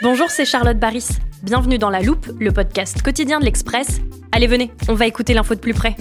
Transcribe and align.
Bonjour, 0.00 0.30
c'est 0.30 0.44
Charlotte 0.44 0.78
Baris. 0.78 1.08
Bienvenue 1.42 1.76
dans 1.76 1.90
La 1.90 2.00
Loupe, 2.00 2.28
le 2.38 2.52
podcast 2.52 3.02
quotidien 3.02 3.40
de 3.40 3.44
l'Express. 3.44 4.00
Allez, 4.30 4.46
venez, 4.46 4.70
on 4.88 4.94
va 4.94 5.08
écouter 5.08 5.34
l'info 5.34 5.56
de 5.56 5.60
plus 5.60 5.74
près. 5.74 5.96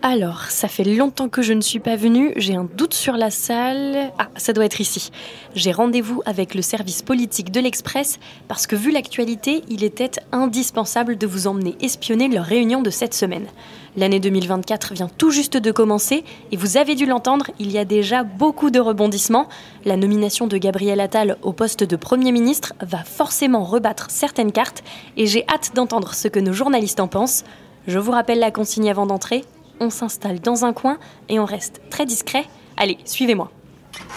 Alors, 0.00 0.42
ça 0.44 0.68
fait 0.68 0.84
longtemps 0.84 1.28
que 1.28 1.42
je 1.42 1.52
ne 1.52 1.60
suis 1.60 1.80
pas 1.80 1.96
venue, 1.96 2.32
j'ai 2.36 2.54
un 2.54 2.68
doute 2.72 2.94
sur 2.94 3.14
la 3.14 3.32
salle. 3.32 4.12
Ah, 4.16 4.28
ça 4.36 4.52
doit 4.52 4.64
être 4.64 4.80
ici. 4.80 5.10
J'ai 5.56 5.72
rendez-vous 5.72 6.22
avec 6.24 6.54
le 6.54 6.62
service 6.62 7.02
politique 7.02 7.50
de 7.50 7.58
l'Express 7.58 8.20
parce 8.46 8.68
que 8.68 8.76
vu 8.76 8.92
l'actualité, 8.92 9.64
il 9.68 9.82
était 9.82 10.12
indispensable 10.30 11.18
de 11.18 11.26
vous 11.26 11.48
emmener 11.48 11.76
espionner 11.80 12.28
leur 12.28 12.44
réunion 12.44 12.80
de 12.80 12.90
cette 12.90 13.12
semaine. 13.12 13.48
L'année 13.96 14.20
2024 14.20 14.94
vient 14.94 15.08
tout 15.18 15.32
juste 15.32 15.56
de 15.56 15.72
commencer 15.72 16.22
et 16.52 16.56
vous 16.56 16.76
avez 16.76 16.94
dû 16.94 17.04
l'entendre, 17.04 17.50
il 17.58 17.72
y 17.72 17.78
a 17.78 17.84
déjà 17.84 18.22
beaucoup 18.22 18.70
de 18.70 18.78
rebondissements. 18.78 19.48
La 19.84 19.96
nomination 19.96 20.46
de 20.46 20.58
Gabriel 20.58 21.00
Attal 21.00 21.38
au 21.42 21.52
poste 21.52 21.82
de 21.82 21.96
Premier 21.96 22.30
ministre 22.30 22.72
va 22.80 23.02
forcément 23.02 23.64
rebattre 23.64 24.12
certaines 24.12 24.52
cartes 24.52 24.84
et 25.16 25.26
j'ai 25.26 25.44
hâte 25.48 25.72
d'entendre 25.74 26.14
ce 26.14 26.28
que 26.28 26.38
nos 26.38 26.52
journalistes 26.52 27.00
en 27.00 27.08
pensent. 27.08 27.42
Je 27.88 27.98
vous 27.98 28.12
rappelle 28.12 28.38
la 28.38 28.52
consigne 28.52 28.90
avant 28.90 29.06
d'entrer, 29.06 29.44
on 29.80 29.90
s'installe 29.90 30.40
dans 30.40 30.64
un 30.64 30.72
coin 30.72 30.98
et 31.28 31.38
on 31.38 31.44
reste 31.44 31.80
très 31.90 32.06
discret. 32.06 32.44
Allez, 32.76 32.98
suivez-moi. 33.04 33.50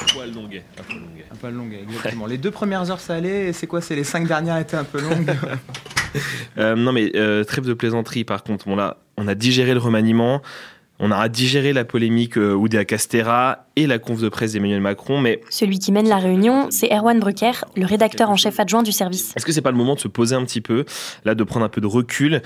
Un 0.02 0.14
poil 0.14 0.34
longuet. 0.34 0.64
Un 0.80 0.84
poil 0.84 1.00
longuet. 1.00 1.26
Un 1.32 1.36
poil 1.36 1.54
longuet, 1.54 1.82
exactement. 1.84 2.26
Les 2.26 2.38
deux 2.38 2.52
premières 2.52 2.90
heures, 2.92 3.00
ça 3.00 3.16
allait. 3.16 3.50
Et 3.50 3.54
c'est 3.54 3.68
quoi 3.68 3.82
C'est 3.82 3.96
les 3.96 4.04
cinq 4.04 4.28
dernières 4.28 4.58
étaient 4.58 4.78
un 4.78 4.84
peu 4.84 5.02
longues. 5.02 5.32
Euh, 6.58 6.76
non, 6.76 6.92
mais 6.92 7.10
euh, 7.16 7.46
trêve 7.46 7.66
de 7.66 7.74
plaisanterie, 7.74 8.26
par 8.26 8.44
contre. 8.44 8.68
Bon, 8.68 8.76
là, 8.76 8.98
on 9.16 9.30
a 9.30 9.34
digéré 9.34 9.74
le 9.74 9.80
remaniement. 9.80 10.42
On 11.04 11.10
aura 11.10 11.30
digéré 11.30 11.74
la 11.74 11.84
polémique 11.84 12.38
euh, 12.38 12.54
Oudéa 12.54 12.86
Castera 12.86 13.66
et 13.76 13.88
la 13.88 13.98
conf 13.98 14.22
de 14.22 14.30
presse 14.30 14.54
d'Emmanuel 14.54 14.82
Macron, 14.82 15.20
mais 15.20 15.42
Celui 15.50 15.80
qui 15.80 15.92
mène 15.92 16.08
la 16.08 16.18
réunion, 16.18 16.68
c'est 16.70 16.94
Erwan 16.94 17.20
Brucker, 17.20 17.54
le 17.76 17.88
rédacteur 17.88 18.30
en 18.30 18.36
chef 18.36 18.60
adjoint 18.60 18.84
du 18.84 18.92
service. 18.92 19.34
est-ce 19.36 19.44
que 19.44 19.52
c'est 19.52 19.62
pas 19.62 19.72
le 19.72 19.78
moment 19.78 19.96
de 19.96 20.00
se 20.00 20.08
poser 20.08 20.36
un 20.36 20.46
petit 20.46 20.62
peu, 20.62 20.86
là, 21.26 21.34
de 21.34 21.44
prendre 21.44 21.66
un 21.66 21.70
peu 21.70 21.82
de 21.82 21.88
recul 21.88 22.44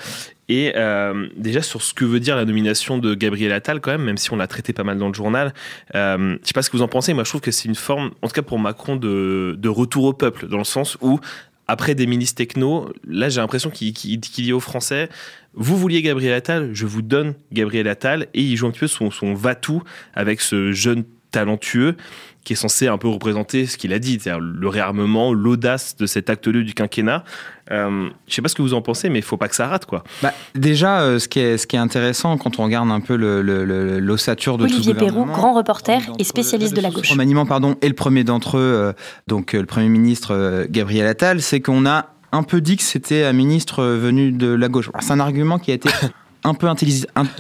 et 0.48 0.72
euh, 0.78 1.28
déjà 1.36 1.62
sur 1.62 1.82
ce 1.82 1.94
que 1.94 2.06
veut 2.06 2.22
dire 2.22 2.38
la 2.38 2.46
nomination 2.46 2.98
de 2.98 3.14
Gabriel 3.14 3.52
Attal 3.52 3.82
quand 3.82 3.92
même, 3.92 4.04
même 4.04 4.18
si 4.18 4.32
on 4.32 4.38
l'a 4.38 4.48
traité 4.48 4.72
pas 4.72 4.84
mal 4.84 4.98
dans 4.98 5.08
le 5.10 5.14
journal. 5.14 5.54
Euh, 5.94 6.38
je 6.42 6.48
sais 6.48 6.54
pas 6.54 6.62
ce 6.62 6.70
que 6.70 6.78
vous 6.78 6.84
en 6.84 6.88
pensez. 6.88 7.14
Moi, 7.14 7.26
je 7.26 7.30
trouve 7.32 7.42
que 7.42 7.52
c'est 7.52 7.68
une 7.68 7.76
forme, 7.76 8.12
en 8.22 8.28
tout 8.28 8.34
cas 8.34 8.42
pour 8.42 8.60
Macron, 8.60 8.96
de, 8.96 9.56
de 9.58 9.70
retour 9.70 10.06
au 10.06 10.14
peuple, 10.14 10.48
dans 10.48 10.60
le 10.60 10.64
sens 10.64 10.98
où 11.02 11.20
après 11.68 11.96
des 11.96 12.08
ministres 12.08 12.38
techno, 12.38 12.90
là 13.08 13.30
j'ai 13.30 13.42
l'impression 13.42 13.70
qu'il 13.70 13.94
qu'il 13.94 14.20
dit 14.20 14.54
aux 14.54 14.60
Français, 14.60 15.10
vous 15.54 15.78
vouliez 15.78 16.02
Gabriel 16.02 16.34
Attal, 16.34 16.72
je 16.74 16.86
vous 16.86 17.02
donne 17.02 17.34
Gabriel 17.52 17.88
Attal, 17.88 18.28
et 18.34 18.42
il 18.42 18.56
joue 18.56 18.68
un 18.68 18.72
petit 18.72 18.82
peu 18.82 18.88
son, 18.88 19.12
son 19.12 19.34
va-tout 19.34 19.82
avec 20.14 20.42
ce 20.42 20.72
jeune 20.72 21.06
talentueux 21.32 21.96
qui 22.46 22.54
est 22.54 22.56
censé 22.56 22.88
un 22.88 22.98
peu 22.98 23.10
représenter 23.10 23.66
ce 23.66 23.76
qu'il 23.78 23.92
a 23.92 24.00
dit, 24.00 24.20
c'est-à-dire 24.22 24.40
le 24.42 24.68
réarmement, 24.70 25.34
l'audace 25.34 25.98
de 25.98 26.06
cet 26.06 26.30
acte 26.30 26.48
2 26.48 26.64
du 26.64 26.74
quinquennat. 26.74 27.24
Euh, 27.72 28.08
je 28.28 28.34
sais 28.36 28.42
pas 28.44 28.48
ce 28.48 28.56
que 28.56 28.62
vous 28.62 28.74
en 28.76 28.82
pensez, 28.82 29.10
mais 29.10 29.20
il 29.20 29.24
faut 29.24 29.36
pas 29.38 29.48
que 29.48 29.56
ça 29.56 29.68
rate, 29.68 29.86
quoi. 29.86 30.04
Bah, 30.22 30.32
déjà, 30.54 31.02
euh, 31.02 31.18
ce, 31.20 31.28
qui 31.28 31.40
est, 31.40 31.58
ce 31.58 31.66
qui 31.68 31.76
est 31.76 31.80
intéressant 31.80 32.38
quand 32.38 32.60
on 32.60 32.64
regarde 32.64 32.90
un 32.92 33.00
peu 33.02 33.16
le- 33.16 33.42
le- 33.42 33.66
le- 33.66 34.00
l'ossature 34.00 34.58
de 34.58 34.68
tout 34.68 34.76
Olivier 34.76 34.94
ce 34.94 34.98
Perroux, 35.00 35.12
gouvernement, 35.12 35.34
grand 35.38 35.54
reporter 35.54 36.00
et 36.20 36.24
spécialiste 36.24 36.76
de 36.76 36.82
la 36.82 36.92
gauche. 36.92 37.10
remaniement, 37.10 37.46
pardon, 37.48 37.76
et 37.82 37.88
le 37.88 37.96
premier 37.96 38.24
d'entre 38.24 38.58
eux, 38.58 38.62
euh, 38.62 38.94
donc 39.28 39.54
euh, 39.56 39.60
le 39.60 39.66
Premier 39.66 39.90
ministre 39.90 40.32
euh, 40.36 40.66
Gabriel 40.70 41.08
Attal, 41.08 41.42
c'est 41.42 41.60
qu'on 41.62 41.86
a 41.88 42.12
un 42.32 42.44
peu 42.44 42.62
dit 42.62 42.78
que 42.78 42.84
c'était 42.84 43.24
un 43.24 43.34
ministre 43.34 43.80
euh, 43.82 43.98
venu 43.98 44.32
de 44.32 44.48
la 44.54 44.68
gauche. 44.68 44.92
C'est 45.00 45.12
un 45.12 45.20
argument 45.20 45.58
qui 45.58 45.72
a 45.72 45.74
été 45.74 45.90
un 46.44 46.54
peu 46.54 46.68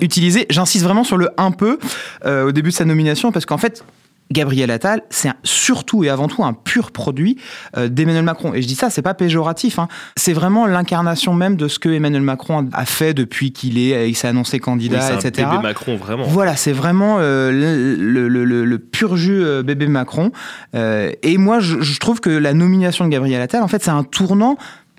utilisé. 0.02 0.48
J'insiste 0.50 0.84
vraiment 0.84 1.04
sur 1.04 1.18
le 1.18 1.30
un 1.38 1.52
peu 1.52 1.78
euh, 2.26 2.48
au 2.48 2.52
début 2.52 2.70
de 2.70 2.74
sa 2.76 2.86
nomination 2.86 3.32
parce 3.32 3.46
qu'en 3.46 3.60
fait, 3.60 3.86
Gabriel 4.31 4.72
Attal, 4.72 5.03
c'est 5.09 5.30
un- 5.30 5.36
surtout 5.44 6.03
et 6.03 6.09
avant 6.09 6.28
tout 6.28 6.44
un 6.44 6.53
pur 6.53 6.91
produit 6.91 7.38
euh, 7.78 7.88
d'Emmanuel 7.90 8.24
Macron. 8.24 8.53
Et 8.53 8.62
je 8.62 8.68
dis 8.68 8.75
ça, 8.75 8.90
c'est 8.90 9.02
pas 9.03 9.13
péjoratif. 9.13 9.78
hein. 9.80 9.88
C'est 10.18 10.34
vraiment 10.34 10.66
l'incarnation 10.66 11.34
même 11.34 11.56
de 11.58 11.68
ce 11.68 11.78
que 11.80 11.90
Emmanuel 11.90 12.24
Macron 12.24 12.68
a 12.74 12.86
fait 12.86 13.13
depuis 13.13 13.52
qu'il 13.52 13.78
est, 13.78 14.09
il 14.09 14.16
s'est 14.16 14.28
annoncé 14.28 14.58
Oui, 14.58 14.62
candidat, 14.62 15.02
c'est 15.02 15.13
un 15.13 15.19
etc. 15.19 15.47
bébé 15.52 15.62
Macron, 15.63 15.96
vraiment. 15.96 16.24
Voilà, 16.25 16.56
c'est 16.56 16.72
vraiment 16.72 17.18
euh, 17.19 17.52
le, 17.52 18.28
le- 18.28 18.46
le- 18.46 18.66
le 18.66 18.80
pur 18.80 19.16
jus 19.16 19.44
euh, 19.44 19.62
bébé 19.63 19.88
Macron. 19.88 20.31
Euh, 20.74 21.12
et 21.22 21.38
moi, 21.38 21.59
je, 21.59 21.81
je 21.81 22.00
trouve 22.00 22.19
que 22.19 22.30
la 22.31 22.53
nomination 22.53 23.06
de 23.06 23.09
Gabriel 23.12 23.42
Attal, 23.42 23.62
en 23.62 23.68
fait, 23.68 23.84
c'est 23.84 23.92
un 23.92 24.03
tournant 24.03 24.57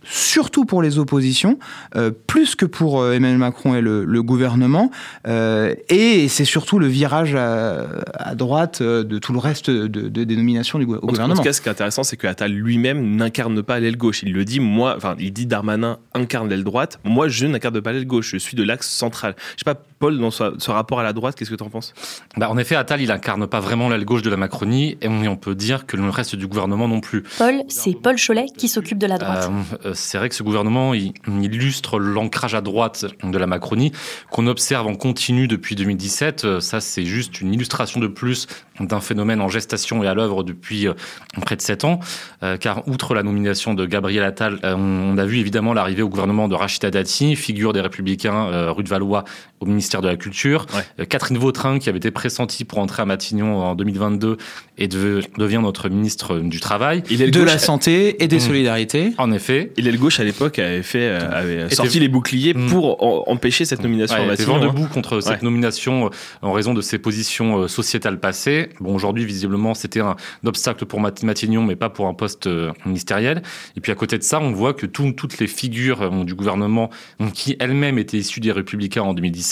surtout 0.09 0.65
pour 0.65 0.83
les 0.83 0.99
oppositions, 0.99 1.59
euh, 1.97 2.11
plus 2.27 2.55
que 2.55 2.65
pour 2.67 3.01
euh, 3.03 3.13
Emmanuel 3.13 3.39
Macron 3.39 3.75
et 3.75 3.81
le, 3.81 4.05
le 4.05 4.23
gouvernement. 4.23 4.91
Euh, 5.27 5.75
et 5.89 6.29
c'est 6.29 6.45
surtout 6.45 6.79
le 6.79 6.87
virage 6.87 7.35
à, 7.35 7.87
à 8.15 8.35
droite 8.35 8.83
de 8.83 9.19
tout 9.19 9.33
le 9.33 9.39
reste 9.39 9.71
de, 9.71 9.87
de- 10.09 10.25
des 10.25 10.37
nominations 10.37 10.79
du 10.79 10.87
gou- 10.87 10.95
au 10.97 11.05
En 11.05 11.07
gouvernement. 11.07 11.35
tout 11.37 11.43
cas, 11.43 11.53
ce 11.53 11.61
qui 11.61 11.69
est 11.69 11.73
intéressant, 11.73 12.03
c'est 12.05 12.17
que 12.17 12.27
Attal 12.27 12.53
lui-même 12.53 13.17
n'incarne 13.17 13.63
pas 13.63 13.81
l'aile 13.81 13.97
gauche. 13.97 14.23
Il 14.23 14.33
le 14.33 14.45
dit, 14.45 14.61
moi, 14.61 14.95
enfin, 14.97 15.15
il 15.19 15.33
dit 15.33 15.47
Darmanin 15.47 15.99
incarne 16.15 16.49
l'aile 16.49 16.65
droite. 16.65 16.99
Moi, 17.05 17.29
je 17.29 17.47
n'incarne 17.47 17.81
pas 17.81 17.93
l'aile 17.93 18.07
gauche. 18.07 18.31
Je 18.33 18.39
suis 18.39 18.57
de 18.57 18.63
l'axe 18.63 18.89
central. 18.89 19.35
Je 19.57 19.65
sais 19.65 19.75
pas, 19.75 19.83
Paul, 19.99 20.19
dans 20.19 20.31
ce, 20.31 20.55
ce 20.59 20.71
rapport 20.71 21.01
à 21.01 21.03
la 21.03 21.13
droite, 21.13 21.37
qu'est-ce 21.37 21.51
que 21.51 21.55
tu 21.57 21.63
en 21.65 21.71
penses? 21.71 21.95
Bah, 22.37 22.51
en 22.51 22.59
effet, 22.59 22.77
Attal, 22.77 23.01
il 23.01 23.11
incarne 23.11 23.47
pas 23.47 23.61
vraiment 23.61 23.89
l'aile 23.89 24.05
gauche 24.05 24.23
de 24.23 24.31
la 24.31 24.37
Macronie, 24.37 24.99
et 25.01 25.09
on, 25.09 25.23
on 25.27 25.37
peut 25.37 25.55
dire 25.55 25.87
que 25.87 25.97
le 25.97 26.09
reste 26.11 26.37
du 26.37 26.47
gouvernement 26.47 26.89
non 26.89 27.01
plus. 27.01 27.23
Paul, 27.39 27.63
c'est 27.69 27.95
Paul 28.01 28.17
Cholet 28.17 28.47
qui 28.57 28.69
s'occupe 28.69 28.99
de 28.99 29.07
la 29.07 29.19
droite. 29.19 29.51
Euh, 29.85 29.89
euh, 29.89 29.93
c'est 29.95 30.19
vrai 30.19 30.29
que 30.29 30.35
ce 30.35 30.43
gouvernement 30.43 30.95
il, 30.95 31.13
il 31.27 31.45
illustre 31.55 31.99
l'ancrage 31.99 32.55
à 32.55 32.61
droite 32.61 33.07
de 33.23 33.39
la 33.39 33.47
Macronie 33.47 33.93
qu'on 34.31 34.47
observe 34.47 34.87
en 34.87 34.95
continu 34.95 35.49
depuis 35.49 35.75
2017. 35.75 36.45
Euh, 36.45 36.61
Ça, 36.61 36.81
c'est 36.81 37.05
juste 37.05 37.41
une 37.41 37.53
illustration 37.55 38.01
de 38.01 38.07
plus 38.07 38.47
d'un 38.81 39.01
phénomène 39.01 39.41
en 39.41 39.49
gestation 39.49 40.03
et 40.05 40.07
à 40.07 40.15
l'œuvre 40.15 40.43
depuis 40.43 40.87
près 41.43 41.57
de 41.57 41.63
sept 41.63 41.85
ans. 41.85 42.01
Euh, 42.43 42.57
car 42.57 42.87
outre 42.89 43.15
la 43.15 43.23
nomination 43.23 43.75
de 43.75 43.87
Gabriel 43.87 44.25
Attal, 44.25 44.59
euh, 44.65 44.75
on, 44.77 45.15
on 45.15 45.19
a 45.19 45.25
vu 45.25 45.39
évidemment 45.39 45.73
l'arrivée 45.73 46.03
au 46.03 46.09
gouvernement 46.09 46.49
de 46.49 46.55
Rachida 46.55 46.91
Dati, 46.91 47.37
figure 47.37 47.73
des 47.73 47.81
Républicains 47.81 48.47
euh, 48.49 48.73
rue 48.73 48.83
de 48.83 48.89
Valois 48.89 49.25
au 49.61 49.67
ministère 49.67 50.03
de 50.03 50.09
la 50.09 50.17
Culture. 50.17 50.67
Ouais. 50.75 50.83
Euh, 51.01 51.05
Catherine 51.07 51.39
Vautrin, 51.39 51.79
qui 51.79 51.89
avait 51.89 51.99
été 51.99 52.11
pressentie 52.11 52.65
pour 52.65 52.79
entrer 52.79 53.03
à 53.03 53.07
Matignon 53.07 53.57
en 53.63 53.75
2022 53.75 54.37
et 54.79 54.89
de- 54.89 55.21
devient 55.39 55.61
notre 55.63 55.89
ministre 55.89 56.39
du 56.41 56.61
Travail. 56.61 57.03
Il 57.11 57.23
est 57.23 57.31
de 57.31 57.41
gauche, 57.41 57.49
la 57.49 57.59
santé 57.59 58.23
et 58.23 58.29
des 58.29 58.37
Mmh. 58.37 58.41
solidarités. 58.41 59.13
En 59.19 59.33
effet, 59.33 59.73
Il 59.77 59.89
est 59.89 59.93
le 59.93 59.99
gauche 59.99 60.21
à 60.21 60.25
l'époque 60.25 60.59
avait 60.59 60.83
fait, 60.83 61.09
euh, 61.09 61.31
avait 61.31 61.63
Était- 61.67 61.75
sorti 61.75 62.01
les 62.01 62.09
boucliers 62.09 62.55
Mm. 62.55 62.67
pour 62.69 63.03
en- 63.03 63.25
empêcher 63.31 63.65
cette 63.65 63.83
nomination 63.83 64.17
Ouais, 64.17 64.23
était 64.23 64.31
Matignon, 64.45 64.59
vent 64.59 64.63
hein. 64.65 64.67
debout 64.75 64.89
contre 64.93 65.21
cette 65.21 65.43
nomination 65.43 66.07
euh, 66.07 66.09
en 66.43 66.53
raison 66.53 66.75
de 66.75 66.81
ses 66.83 66.99
positions 66.99 67.63
euh, 67.63 67.69
sociétales 67.69 68.21
passées. 68.21 68.69
Bon, 68.81 68.95
aujourd'hui, 68.95 69.25
visiblement, 69.25 69.73
c'était 69.75 70.01
un 70.01 70.17
obstacle 70.45 70.85
pour 70.87 71.01
Mat- 71.01 71.23
Matignon, 71.23 71.63
mais 71.63 71.77
pas 71.77 71.89
pour 71.89 72.07
un 72.07 72.15
poste 72.15 72.47
euh, 72.47 72.73
ministériel. 72.85 73.43
Et 73.77 73.81
puis, 73.81 73.93
à 73.93 73.95
côté 73.95 74.19
de 74.19 74.23
ça, 74.23 74.39
on 74.41 74.53
voit 74.53 74.75
que 74.75 74.87
tout- 74.87 75.13
toutes 75.13 75.39
les 75.39 75.47
figures 75.47 76.03
euh, 76.03 76.25
du 76.25 76.35
gouvernement 76.35 76.91
euh, 77.21 77.27
qui 77.33 77.57
elles-mêmes 77.59 77.99
étaient 77.99 78.19
issues 78.19 78.41
des 78.41 78.53
Républicains 78.53 79.03
en 79.03 79.15
2017, 79.15 79.46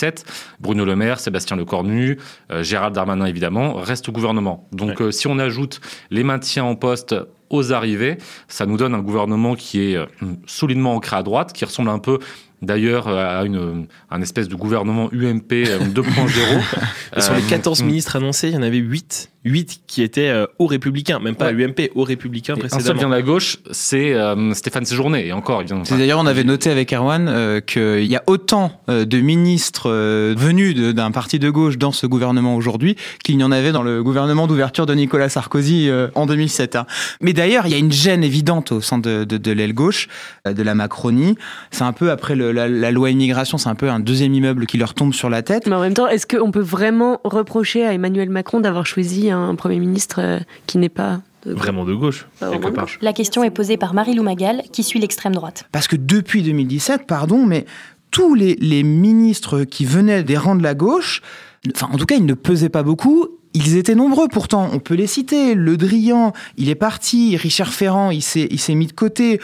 Bruno 0.59 0.85
Le 0.85 0.95
Maire, 0.95 1.19
Sébastien 1.19 1.57
Lecornu, 1.57 2.17
euh, 2.51 2.63
Gérald 2.63 2.93
Darmanin, 2.93 3.25
évidemment, 3.25 3.73
restent 3.73 4.09
au 4.09 4.11
gouvernement. 4.11 4.67
Donc, 4.71 5.01
euh, 5.01 5.11
si 5.11 5.27
on 5.27 5.39
ajoute 5.39 5.81
les 6.11 6.23
maintiens 6.23 6.63
en 6.63 6.75
poste 6.75 7.15
aux 7.49 7.73
arrivées, 7.73 8.17
ça 8.47 8.65
nous 8.65 8.77
donne 8.77 8.93
un 8.95 9.01
gouvernement 9.01 9.55
qui 9.55 9.91
est 9.91 9.95
euh, 9.95 10.05
solidement 10.45 10.95
ancré 10.95 11.15
à 11.15 11.23
droite, 11.23 11.53
qui 11.53 11.65
ressemble 11.65 11.89
un 11.89 11.99
peu 11.99 12.19
d'ailleurs 12.61 13.07
à 13.07 13.43
une, 13.45 13.87
un 14.09 14.21
espèce 14.21 14.47
de 14.47 14.55
gouvernement 14.55 15.09
UMP 15.11 15.51
2.0. 15.51 17.21
sur 17.21 17.33
les 17.33 17.41
14 17.41 17.83
ministres 17.83 18.15
annoncés, 18.15 18.49
il 18.49 18.53
y 18.53 18.57
en 18.57 18.61
avait 18.63 18.77
8 18.77 19.29
8 19.47 19.81
qui 19.85 20.01
étaient 20.01 20.29
euh, 20.29 20.47
aux 20.57 20.65
républicains, 20.65 21.19
même 21.19 21.35
pas 21.35 21.51
Ouais. 21.51 21.65
UMP, 21.65 21.91
aux 21.93 22.03
républicains 22.03 22.55
Et 22.55 22.57
Un 22.57 22.61
seul 22.61 22.69
précédemment. 22.69 22.99
vient 23.01 23.09
de 23.09 23.13
la 23.13 23.21
gauche, 23.21 23.57
c'est 23.69 24.11
euh, 24.13 24.55
Stéphane 24.55 24.85
Séjourné. 24.85 25.27
Et 25.27 25.33
encore, 25.33 25.61
il 25.61 25.67
vient. 25.67 25.83
C'est 25.85 25.97
D'ailleurs, 25.99 26.17
on 26.19 26.25
avait 26.25 26.43
noté 26.43 26.71
avec 26.71 26.91
Erwan 26.91 27.27
euh, 27.29 27.59
qu'il 27.61 28.05
y 28.05 28.15
a 28.15 28.23
autant 28.25 28.81
euh, 28.89 29.05
de 29.05 29.19
ministres 29.19 29.91
euh, 29.91 30.33
venus 30.35 30.73
de- 30.73 30.91
d'un 30.91 31.11
parti 31.11 31.37
de 31.37 31.51
gauche 31.51 31.77
dans 31.77 31.91
ce 31.91 32.07
gouvernement 32.07 32.55
aujourd'hui 32.55 32.95
qu'il 33.23 33.37
n'y 33.37 33.43
en 33.43 33.51
avait 33.51 33.71
dans 33.71 33.83
le 33.83 34.01
gouvernement 34.03 34.47
d'ouverture 34.47 34.87
de 34.87 34.95
Nicolas 34.95 35.29
Sarkozy 35.29 35.89
euh, 35.89 36.07
en 36.15 36.25
2007. 36.25 36.75
hein. 36.75 36.87
Mais 37.21 37.33
d'ailleurs, 37.33 37.67
il 37.67 37.71
y 37.71 37.75
a 37.75 37.79
une 37.79 37.91
gêne 37.91 38.23
évidente 38.23 38.71
au 38.71 38.81
sein 38.81 38.97
de, 38.97 39.25
de, 39.25 39.37
de 39.37 39.51
l'aile 39.51 39.73
gauche, 39.75 40.07
euh, 40.47 40.53
de 40.53 40.63
la 40.63 40.73
Macronie. 40.73 41.37
C'est 41.69 41.83
un 41.83 41.93
peu 41.93 42.09
après 42.09 42.35
le- 42.35 42.44
la, 42.51 42.67
la 42.67 42.91
loi 42.91 43.09
immigration, 43.09 43.57
c'est 43.57 43.69
un 43.69 43.75
peu 43.75 43.89
un 43.89 43.99
deuxième 43.99 44.33
immeuble 44.33 44.65
qui 44.65 44.77
leur 44.77 44.93
tombe 44.93 45.13
sur 45.13 45.29
la 45.29 45.41
tête. 45.41 45.67
Mais 45.67 45.75
en 45.75 45.81
même 45.81 45.93
temps, 45.93 46.07
est-ce 46.07 46.27
qu'on 46.27 46.51
peut 46.51 46.59
vraiment 46.59 47.19
reprocher 47.23 47.85
à 47.85 47.93
Emmanuel 47.93 48.29
Macron 48.29 48.59
d'avoir 48.59 48.85
choisi 48.85 49.29
un 49.29 49.55
Premier 49.55 49.79
ministre 49.79 50.19
euh, 50.19 50.39
qui 50.67 50.77
n'est 50.77 50.89
pas 50.89 51.21
Vraiment 51.45 51.85
de 51.85 51.93
gauche, 51.93 52.27
quelque 52.39 52.69
part. 52.69 52.87
La 53.01 53.13
question 53.13 53.43
est 53.43 53.51
posée 53.51 53.77
par 53.77 53.93
Marie-Lou 53.93 54.23
Magal, 54.23 54.63
qui 54.71 54.81
suit 54.81 54.99
l'extrême 54.99 55.35
droite. 55.35 55.65
Parce 55.71 55.87
que 55.87 55.95
depuis 55.95 56.41
2017, 56.41 57.05
pardon, 57.05 57.45
mais 57.45 57.65
tous 58.09 58.33
les, 58.33 58.55
les 58.55 58.81
ministres 58.81 59.63
qui 59.63 59.85
venaient 59.85 60.23
des 60.23 60.37
rangs 60.37 60.55
de 60.55 60.63
la 60.63 60.73
gauche, 60.73 61.21
enfin 61.75 61.87
en 61.91 61.97
tout 61.97 62.07
cas 62.07 62.15
ils 62.15 62.25
ne 62.25 62.33
pesaient 62.33 62.69
pas 62.69 62.81
beaucoup, 62.81 63.27
ils 63.53 63.77
étaient 63.77 63.95
nombreux 63.95 64.27
pourtant, 64.27 64.69
on 64.73 64.79
peut 64.79 64.95
les 64.95 65.07
citer, 65.07 65.53
Le 65.53 65.77
Drian, 65.77 66.33
il 66.57 66.69
est 66.69 66.75
parti, 66.75 67.37
Richard 67.37 67.73
Ferrand, 67.73 68.09
il 68.09 68.21
s'est 68.21 68.47
il 68.49 68.59
s'est 68.59 68.75
mis 68.75 68.87
de 68.87 68.93
côté, 68.93 69.39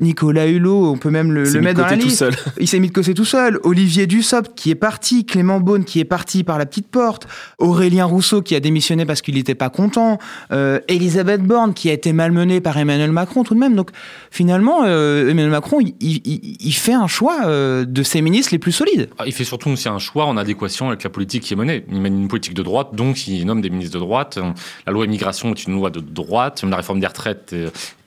Nicolas 0.00 0.46
Hulot, 0.46 0.92
on 0.92 0.96
peut 0.96 1.10
même 1.10 1.32
le, 1.32 1.42
mettre 1.60 1.78
dans 1.80 1.82
la 1.86 1.88
côté 1.90 2.00
tout 2.02 2.06
liste. 2.06 2.18
seul. 2.18 2.34
Il 2.60 2.68
s'est 2.68 2.78
mis 2.78 2.86
de 2.88 2.92
côté 2.92 3.14
tout 3.14 3.24
seul. 3.24 3.58
Olivier 3.64 4.06
Dussopt 4.06 4.52
qui 4.54 4.70
est 4.70 4.76
parti, 4.76 5.24
Clément 5.26 5.58
Beaune 5.58 5.84
qui 5.84 5.98
est 5.98 6.04
parti 6.04 6.44
par 6.44 6.56
la 6.56 6.66
petite 6.66 6.86
porte, 6.86 7.26
Aurélien 7.58 8.04
Rousseau 8.04 8.40
qui 8.40 8.54
a 8.54 8.60
démissionné 8.60 9.04
parce 9.06 9.22
qu'il 9.22 9.34
n'était 9.34 9.56
pas 9.56 9.70
content, 9.70 10.18
euh, 10.52 10.78
Elisabeth 10.86 11.42
Borne 11.42 11.74
qui 11.74 11.90
a 11.90 11.92
été 11.92 12.12
malmenée 12.12 12.60
par 12.60 12.76
Emmanuel 12.78 13.10
Macron 13.10 13.42
tout 13.42 13.54
de 13.54 13.58
même. 13.58 13.74
Donc 13.74 13.90
finalement, 14.30 14.84
euh, 14.84 15.28
Emmanuel 15.30 15.50
Macron, 15.50 15.78
il, 15.80 15.94
il- 16.00 16.56
il 16.60 16.72
fait 16.74 16.92
un 16.94 17.08
choix 17.08 17.40
euh, 17.46 17.84
de 17.84 18.02
ses 18.04 18.22
ministres 18.22 18.50
les 18.52 18.58
plus 18.60 18.72
solides. 18.72 19.08
Ah, 19.18 19.24
Il 19.26 19.32
fait 19.32 19.42
surtout 19.44 19.70
aussi 19.70 19.88
un 19.88 19.98
choix 19.98 20.26
en 20.26 20.36
adéquation 20.36 20.88
avec 20.88 21.02
la 21.02 21.10
politique 21.10 21.42
qui 21.42 21.54
est 21.54 21.56
menée. 21.56 21.84
Il 21.90 22.00
mène 22.00 22.20
une 22.22 22.28
politique 22.28 22.54
de 22.54 22.62
droite, 22.62 22.90
donc 22.94 23.26
il 23.26 23.44
nomme 23.44 23.60
des 23.62 23.70
ministres 23.70 23.94
de 23.94 24.00
droite. 24.04 24.38
La 24.86 24.92
loi 24.92 25.06
immigration 25.06 25.50
est 25.52 25.64
une 25.64 25.74
loi 25.74 25.90
de 25.90 25.98
droite. 26.00 26.62
La 26.68 26.76
réforme 26.76 27.00
des 27.00 27.06
retraites 27.08 27.54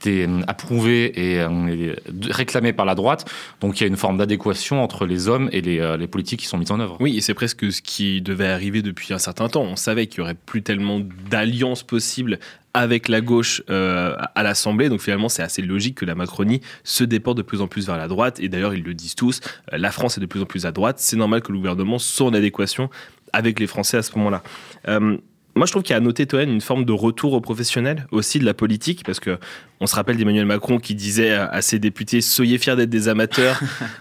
était 0.01 0.27
approuvée 0.47 1.35
et 1.35 1.41
et 1.81 1.95
réclamée 2.29 2.73
par 2.73 2.85
la 2.85 2.95
droite. 2.95 3.29
Donc 3.59 3.79
il 3.79 3.83
y 3.83 3.85
a 3.85 3.87
une 3.87 3.97
forme 3.97 4.17
d'adéquation 4.17 4.83
entre 4.83 5.05
les 5.05 5.27
hommes 5.27 5.49
et 5.51 5.61
les, 5.61 5.79
euh, 5.79 5.97
les 5.97 6.07
politiques 6.07 6.41
qui 6.41 6.47
sont 6.47 6.57
mises 6.57 6.71
en 6.71 6.79
œuvre. 6.79 6.97
Oui, 6.99 7.17
et 7.17 7.21
c'est 7.21 7.33
presque 7.33 7.71
ce 7.71 7.81
qui 7.81 8.21
devait 8.21 8.47
arriver 8.47 8.81
depuis 8.81 9.13
un 9.13 9.19
certain 9.19 9.49
temps. 9.49 9.63
On 9.63 9.75
savait 9.75 10.07
qu'il 10.07 10.19
y 10.19 10.21
aurait 10.21 10.35
plus 10.35 10.63
tellement 10.63 11.01
d'alliances 11.29 11.83
possibles 11.83 12.39
avec 12.73 13.07
la 13.07 13.21
gauche 13.21 13.61
euh, 13.69 14.15
à 14.35 14.43
l'Assemblée. 14.43 14.89
Donc 14.89 15.01
finalement, 15.01 15.29
c'est 15.29 15.43
assez 15.43 15.61
logique 15.61 15.95
que 15.95 16.05
la 16.05 16.15
Macronie 16.15 16.61
se 16.83 17.03
déporte 17.03 17.37
de 17.37 17.41
plus 17.41 17.61
en 17.61 17.67
plus 17.67 17.87
vers 17.87 17.97
la 17.97 18.07
droite. 18.07 18.39
Et 18.39 18.49
d'ailleurs, 18.49 18.73
ils 18.73 18.83
le 18.83 18.93
disent 18.93 19.15
tous, 19.15 19.41
euh, 19.73 19.77
la 19.77 19.91
France 19.91 20.17
est 20.17 20.21
de 20.21 20.25
plus 20.25 20.41
en 20.41 20.45
plus 20.45 20.65
à 20.65 20.71
droite. 20.71 20.99
C'est 20.99 21.17
normal 21.17 21.41
que 21.41 21.51
le 21.51 21.57
gouvernement 21.57 21.99
soit 21.99 22.27
en 22.27 22.33
adéquation 22.33 22.89
avec 23.33 23.59
les 23.59 23.67
Français 23.67 23.97
à 23.97 24.01
ce 24.01 24.17
moment-là. 24.17 24.43
Euh, 24.87 25.17
moi, 25.55 25.65
je 25.65 25.71
trouve 25.71 25.83
qu'il 25.83 25.91
y 25.91 25.93
a 25.93 25.97
à 25.97 26.01
noter, 26.01 26.25
Toen, 26.25 26.49
une 26.49 26.61
forme 26.61 26.85
de 26.85 26.93
retour 26.93 27.33
au 27.33 27.41
professionnel 27.41 28.07
aussi 28.11 28.39
de 28.39 28.45
la 28.45 28.53
politique, 28.53 29.03
parce 29.05 29.19
que 29.19 29.37
on 29.79 29.87
se 29.87 29.95
rappelle 29.95 30.15
d'Emmanuel 30.15 30.45
Macron 30.45 30.77
qui 30.77 30.95
disait 30.95 31.31
à 31.31 31.45
à 31.45 31.61
ses 31.61 31.79
députés 31.79 32.21
soyez 32.21 32.57
fiers 32.57 32.75
d'être 32.75 32.89
des 32.89 33.07
amateurs, 33.09 33.59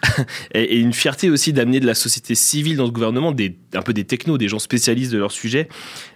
et, 0.54 0.62
et 0.62 0.78
une 0.78 0.92
fierté 0.92 1.30
aussi 1.30 1.52
d'amener 1.52 1.80
de 1.80 1.86
la 1.86 1.94
société 1.94 2.34
civile 2.34 2.76
dans 2.76 2.86
ce 2.86 2.92
gouvernement, 2.92 3.32
des, 3.32 3.56
un 3.74 3.82
peu 3.82 3.92
des 3.92 4.04
technos, 4.04 4.38
des 4.38 4.48
gens 4.48 4.58
spécialistes 4.58 5.12
de 5.12 5.18
leur 5.18 5.32
sujet. 5.32 5.68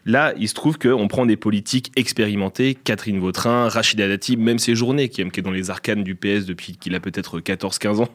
Là, 0.07 0.35
il 0.39 0.49
se 0.49 0.55
trouve 0.55 0.79
qu'on 0.79 1.09
prend 1.09 1.25
des 1.27 1.37
politiques 1.37 1.91
expérimentées, 1.97 2.75
Catherine 2.75 3.19
Vautrin, 3.19 3.69
Rachida 3.69 4.07
Dati, 4.09 4.37
même 4.37 4.59
ses 4.59 4.75
journées, 4.75 5.09
qui, 5.09 5.21
est 5.23 5.41
dans 5.41 5.51
les 5.51 5.71
arcanes 5.71 6.03
du 6.05 6.15
PS 6.15 6.45
depuis 6.47 6.77
qu'il 6.77 6.95
a 6.95 7.01
peut-être 7.01 7.41
14-15 7.41 8.03
ans. 8.03 8.09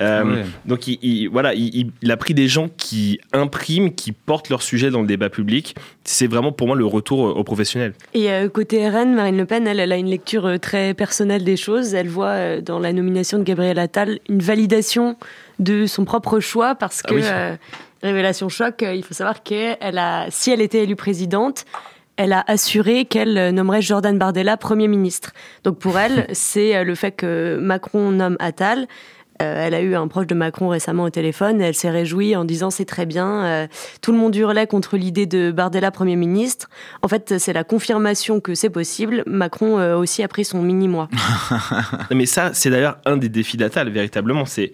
Euh, 0.00 0.24
Ouais. 0.24 0.44
Donc 0.64 0.86
il, 0.88 0.98
il- 1.02 1.28
voilà, 1.28 1.52
il, 1.54 1.90
a 2.10 2.16
pris 2.16 2.34
des 2.34 2.48
gens 2.48 2.68
qui 2.76 3.20
impriment, 3.32 3.92
qui 3.94 4.12
portent 4.12 4.48
leur 4.48 4.62
sujet 4.62 4.90
dans 4.90 5.00
le 5.02 5.06
débat 5.06 5.28
public. 5.28 5.74
C'est 6.04 6.26
vraiment 6.26 6.52
pour 6.52 6.66
moi 6.66 6.76
le 6.76 6.86
retour 6.86 7.20
au 7.20 7.44
professionnel. 7.44 7.92
Et 8.14 8.30
euh, 8.30 8.48
côté 8.48 8.88
RN, 8.88 9.14
Marine 9.14 9.36
Le 9.36 9.44
Pen, 9.44 9.66
elle, 9.66 9.80
elle 9.80 9.92
a 9.92 9.96
une 9.96 10.08
lecture 10.08 10.46
euh, 10.46 10.58
très 10.58 10.94
personnelle 10.94 11.44
des 11.44 11.56
choses. 11.56 11.94
Elle 11.94 12.08
voit 12.08 12.28
euh, 12.28 12.60
dans 12.60 12.78
la 12.78 12.92
nomination 12.92 13.38
de 13.38 13.42
Gabriel 13.44 13.78
Attal 13.78 14.18
une 14.28 14.40
validation 14.40 15.16
de 15.58 15.86
son 15.86 16.04
propre 16.04 16.40
choix 16.40 16.74
parce 16.74 17.02
Ah 17.04 17.08
que, 17.08 17.14
oui. 17.14 17.22
Révélation 18.04 18.48
choc, 18.48 18.82
euh, 18.82 18.94
il 18.94 19.02
faut 19.02 19.14
savoir 19.14 19.42
qu'elle 19.42 19.98
a, 19.98 20.26
si 20.30 20.50
elle 20.50 20.60
était 20.60 20.82
élue 20.82 20.96
présidente, 20.96 21.64
elle 22.16 22.32
a 22.32 22.44
assuré 22.46 23.04
qu'elle 23.06 23.36
euh, 23.36 23.52
nommerait 23.52 23.82
Jordan 23.82 24.16
Bardella 24.18 24.56
Premier 24.56 24.88
ministre. 24.88 25.32
Donc 25.64 25.78
pour 25.78 25.98
elle, 25.98 26.26
c'est 26.32 26.76
euh, 26.76 26.84
le 26.84 26.94
fait 26.94 27.12
que 27.12 27.58
Macron 27.60 28.10
nomme 28.10 28.36
Attal. 28.38 28.86
Euh, 29.44 29.66
elle 29.66 29.74
a 29.74 29.80
eu 29.80 29.94
un 29.94 30.08
proche 30.08 30.26
de 30.26 30.34
Macron 30.34 30.68
récemment 30.68 31.04
au 31.04 31.10
téléphone 31.10 31.60
et 31.60 31.64
elle 31.64 31.74
s'est 31.74 31.90
réjouie 31.90 32.34
en 32.36 32.44
disant 32.44 32.70
c'est 32.70 32.84
très 32.84 33.06
bien. 33.06 33.44
euh, 33.44 33.66
tout 34.00 34.12
le 34.12 34.18
monde 34.18 34.34
hurlait 34.34 34.66
contre 34.66 34.96
l'idée 34.96 35.26
de 35.26 35.50
Bardella 35.50 35.90
Premier 35.90 36.16
ministre. 36.16 36.68
En 37.02 37.08
fait, 37.08 37.38
c'est 37.38 37.52
la 37.52 37.64
confirmation 37.64 38.40
que 38.40 38.54
c'est 38.54 38.70
possible. 38.70 39.22
Macron 39.26 39.78
euh, 39.78 39.96
aussi 39.96 40.22
a 40.22 40.28
pris 40.28 40.44
son 40.44 40.62
mini-mois. 40.62 41.08
Mais 42.10 42.26
ça, 42.26 42.50
c'est 42.54 42.70
d'ailleurs 42.70 42.98
un 43.04 43.16
des 43.16 43.28
défis 43.28 43.56
d'Attal, 43.56 43.90
véritablement. 43.90 44.44
C'est, 44.44 44.72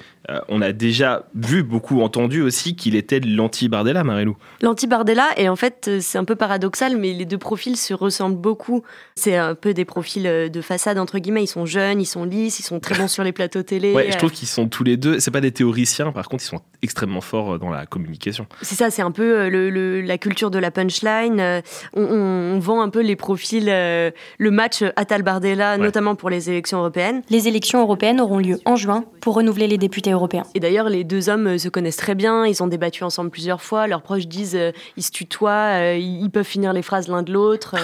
on 0.49 0.62
a 0.62 0.72
déjà 0.72 1.25
vu, 1.34 1.62
beaucoup 1.62 2.02
entendu 2.02 2.40
aussi, 2.43 2.76
qu'il 2.76 2.94
était 2.94 3.20
de 3.20 3.28
l'anti-Bardella, 3.34 4.05
Marilou. 4.05 4.37
L'anti-Bardella, 4.62 5.28
et 5.37 5.49
en 5.49 5.56
fait, 5.56 5.90
c'est 6.00 6.19
un 6.19 6.25
peu 6.25 6.37
paradoxal, 6.37 6.96
mais 6.96 7.12
les 7.12 7.25
deux 7.25 7.38
profils 7.38 7.76
se 7.76 7.94
ressemblent 7.94 8.37
beaucoup. 8.40 8.82
C'est 9.17 9.37
un 9.37 9.55
peu 9.55 9.75
des 9.75 9.84
profils 9.84 10.22
de 10.22 10.61
façade, 10.61 10.99
entre 10.99 11.19
guillemets. 11.19 11.44
Ils 11.44 11.49
sont 11.49 11.67
jeunes, 11.67 12.00
ils 12.00 12.06
sont 12.06 12.25
lisses, 12.25 12.61
ils 12.61 12.64
sont 12.64 12.81
très 12.81 12.94
bons 12.96 13.08
sur 13.08 13.25
les 13.25 13.32
plateaux 13.32 13.62
télé. 13.62 13.93
Ouais, 13.93 14.11
je 14.12 14.19
trouve 14.19 14.31
qu'ils 14.31 14.49
sont 14.49 14.59
tous 14.68 14.84
les 14.84 14.96
deux, 14.96 15.20
c'est 15.20 15.30
pas 15.30 15.40
des 15.40 15.52
théoriciens, 15.52 16.12
par 16.12 16.28
contre, 16.28 16.44
ils 16.44 16.48
sont 16.48 16.62
extrêmement 16.82 17.21
forts 17.21 17.55
euh, 17.55 17.59
dans 17.59 17.71
la 17.71 17.87
communication. 17.87 18.47
C'est 18.62 18.75
ça, 18.75 18.91
c'est 18.91 19.03
un 19.03 19.11
peu 19.11 19.38
euh, 19.38 19.50
le, 19.50 19.71
le- 19.71 20.00
la 20.00 20.19
culture 20.19 20.50
de 20.50 20.59
la 20.59 20.71
punchline. 20.71 21.41
Euh, 21.41 21.61
On, 21.94 22.03
on- 22.03 22.41
on 22.56 22.59
vend 22.59 22.81
un 22.82 22.88
peu 22.88 23.00
les 23.00 23.17
profils, 23.17 23.67
le 23.67 24.50
match 24.50 24.82
Attal-Bardella, 24.97 25.73
Ouais. 25.73 25.79
notamment 25.79 26.15
pour 26.15 26.31
les 26.31 26.50
élections 26.50 26.79
européennes. 26.79 27.23
Les 27.31 27.49
élections 27.49 27.81
européennes 27.81 28.21
auront 28.21 28.38
lieu 28.38 28.59
en 28.65 28.77
juin 28.77 29.05
pour 29.21 29.35
renouveler 29.35 29.67
les 29.67 29.79
députés 29.79 30.11
européens. 30.12 30.44
Et 30.55 30.61
d'ailleurs, 30.61 30.88
les 30.88 31.05
deux 31.05 31.29
hommes 31.29 31.59
se 31.59 31.69
connaissent 31.69 31.97
très 31.97 32.15
bien, 32.15 32.47
ils 32.47 32.62
ont 32.62 32.67
débattu 32.67 33.05
ensemble 33.05 33.31
plusieurs 33.31 33.62
fois, 33.62 33.87
leurs 33.87 34.03
proches 34.03 34.27
disent, 34.27 34.59
ils 34.97 35.03
se 35.03 35.11
tutoient, 35.11 35.94
ils 35.94 36.29
peuvent 36.31 36.44
finir 36.44 36.73
les 36.73 36.82
phrases 36.82 37.09
l'un 37.09 37.23
de 37.23 37.32
l'autre. 37.32 37.77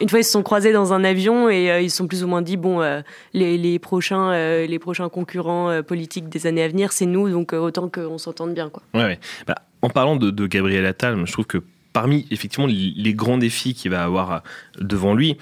une 0.00 0.08
fois, 0.08 0.18
ils 0.20 0.24
se 0.24 0.30
sont 0.32 0.42
croisés 0.42 0.72
dans 0.72 0.92
un 0.92 1.04
avion 1.04 1.48
et 1.50 1.82
ils 1.82 1.90
se 1.90 1.96
sont 1.98 2.06
plus 2.06 2.22
ou 2.24 2.26
moins 2.28 2.42
dit, 2.42 2.56
bon, 2.56 2.80
les, 3.32 3.56
les 3.58 3.78
prochains, 3.78 4.32
les 4.66 4.78
prochains 4.78 5.08
concurrents 5.08 5.82
politiques 5.86 6.28
des 6.28 6.46
années 6.46 6.62
à 6.62 6.68
venir, 6.68 6.92
c'est 6.92 7.06
nous, 7.06 7.28
donc 7.30 7.52
autant 7.52 7.88
qu'on 7.88 8.18
bien. 8.54 8.70
Quoi. 8.70 8.82
Bah, 9.46 9.54
en 9.82 9.90
parlant 9.90 10.16
de, 10.16 10.46
Gabriel 10.46 10.86
Attal, 10.86 11.20
je 11.26 11.32
trouve 11.32 11.46
que 11.46 11.58
parmi 11.92 12.26
effectivement 12.30 12.66
les 12.68 13.14
grands 13.14 13.38
défis 13.38 13.74
qu'il 13.74 13.90
va 13.90 14.02
avoir 14.04 14.32
euh, 14.32 14.38
devant 14.80 15.14
lui, 15.14 15.36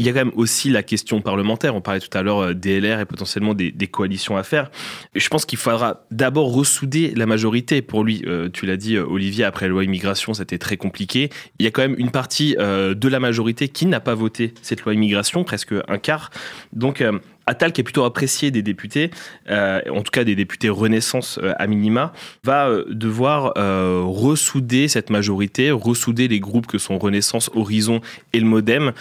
il 0.00 0.06
y 0.06 0.08
a 0.08 0.12
quand 0.12 0.24
même 0.26 0.32
aussi 0.36 0.70
la 0.70 0.84
question 0.84 1.20
parlementaire. 1.20 1.74
On 1.74 1.80
parlait 1.80 1.98
tout 1.98 2.16
à 2.16 2.22
l'heure 2.22 2.38
euh, 2.38 2.54
des 2.54 2.80
LR 2.80 3.00
et 3.00 3.04
potentiellement 3.04 3.54
des, 3.54 3.72
coalitions 3.88 4.36
à 4.36 4.44
faire. 4.44 4.70
Je 5.16 5.28
pense 5.28 5.44
qu'il 5.44 5.58
faudra 5.58 6.04
d'abord 6.12 6.52
ressouder 6.52 7.12
la 7.16 7.26
majorité. 7.26 7.82
Pour 7.82 8.04
lui, 8.04 8.22
euh, 8.26 8.48
tu 8.48 8.64
l'as 8.64 8.76
dit, 8.76 8.96
Olivier, 8.96 9.44
après 9.44 9.66
la 9.66 9.70
loi 9.70 9.82
immigration, 9.82 10.34
c'était 10.34 10.58
très 10.58 10.76
compliqué. 10.76 11.30
Il 11.58 11.64
y 11.64 11.66
a 11.66 11.72
quand 11.72 11.82
même 11.82 11.96
une 11.98 12.12
partie 12.12 12.54
de 12.54 13.08
la 13.08 13.18
majorité 13.18 13.68
qui 13.68 13.86
n'a 13.86 13.98
pas 13.98 14.14
voté 14.14 14.54
cette 14.62 14.82
loi 14.82 14.94
immigration, 14.94 15.42
presque 15.42 15.74
un 15.88 15.98
quart. 15.98 16.30
Donc, 16.72 17.02
Attal, 17.48 17.72
qui 17.72 17.80
est 17.80 17.84
plutôt 17.84 18.04
apprécié 18.04 18.50
des 18.50 18.62
députés, 18.62 19.10
euh, 19.48 19.80
en 19.90 20.02
tout 20.02 20.10
cas 20.10 20.22
des 20.22 20.34
députés 20.34 20.68
Renaissance 20.68 21.40
euh, 21.42 21.54
à 21.58 21.66
minima, 21.66 22.12
va 22.44 22.68
euh, 22.68 22.84
devoir 22.88 23.54
ressouder 23.58 24.88
cette 24.88 25.10
majorité, 25.10 25.70
ressouder 25.70 26.28
les 26.28 26.40
groupes 26.40 26.66
que 26.66 26.78
sont 26.78 26.98
Renaissance, 26.98 27.50
Horizon 27.54 28.00
et 28.32 28.40
le 28.40 28.46
Modem 28.46 28.92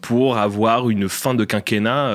pour 0.00 0.38
avoir 0.38 0.88
une 0.90 1.08
fin 1.08 1.34
de 1.34 1.44
quinquennat, 1.44 2.12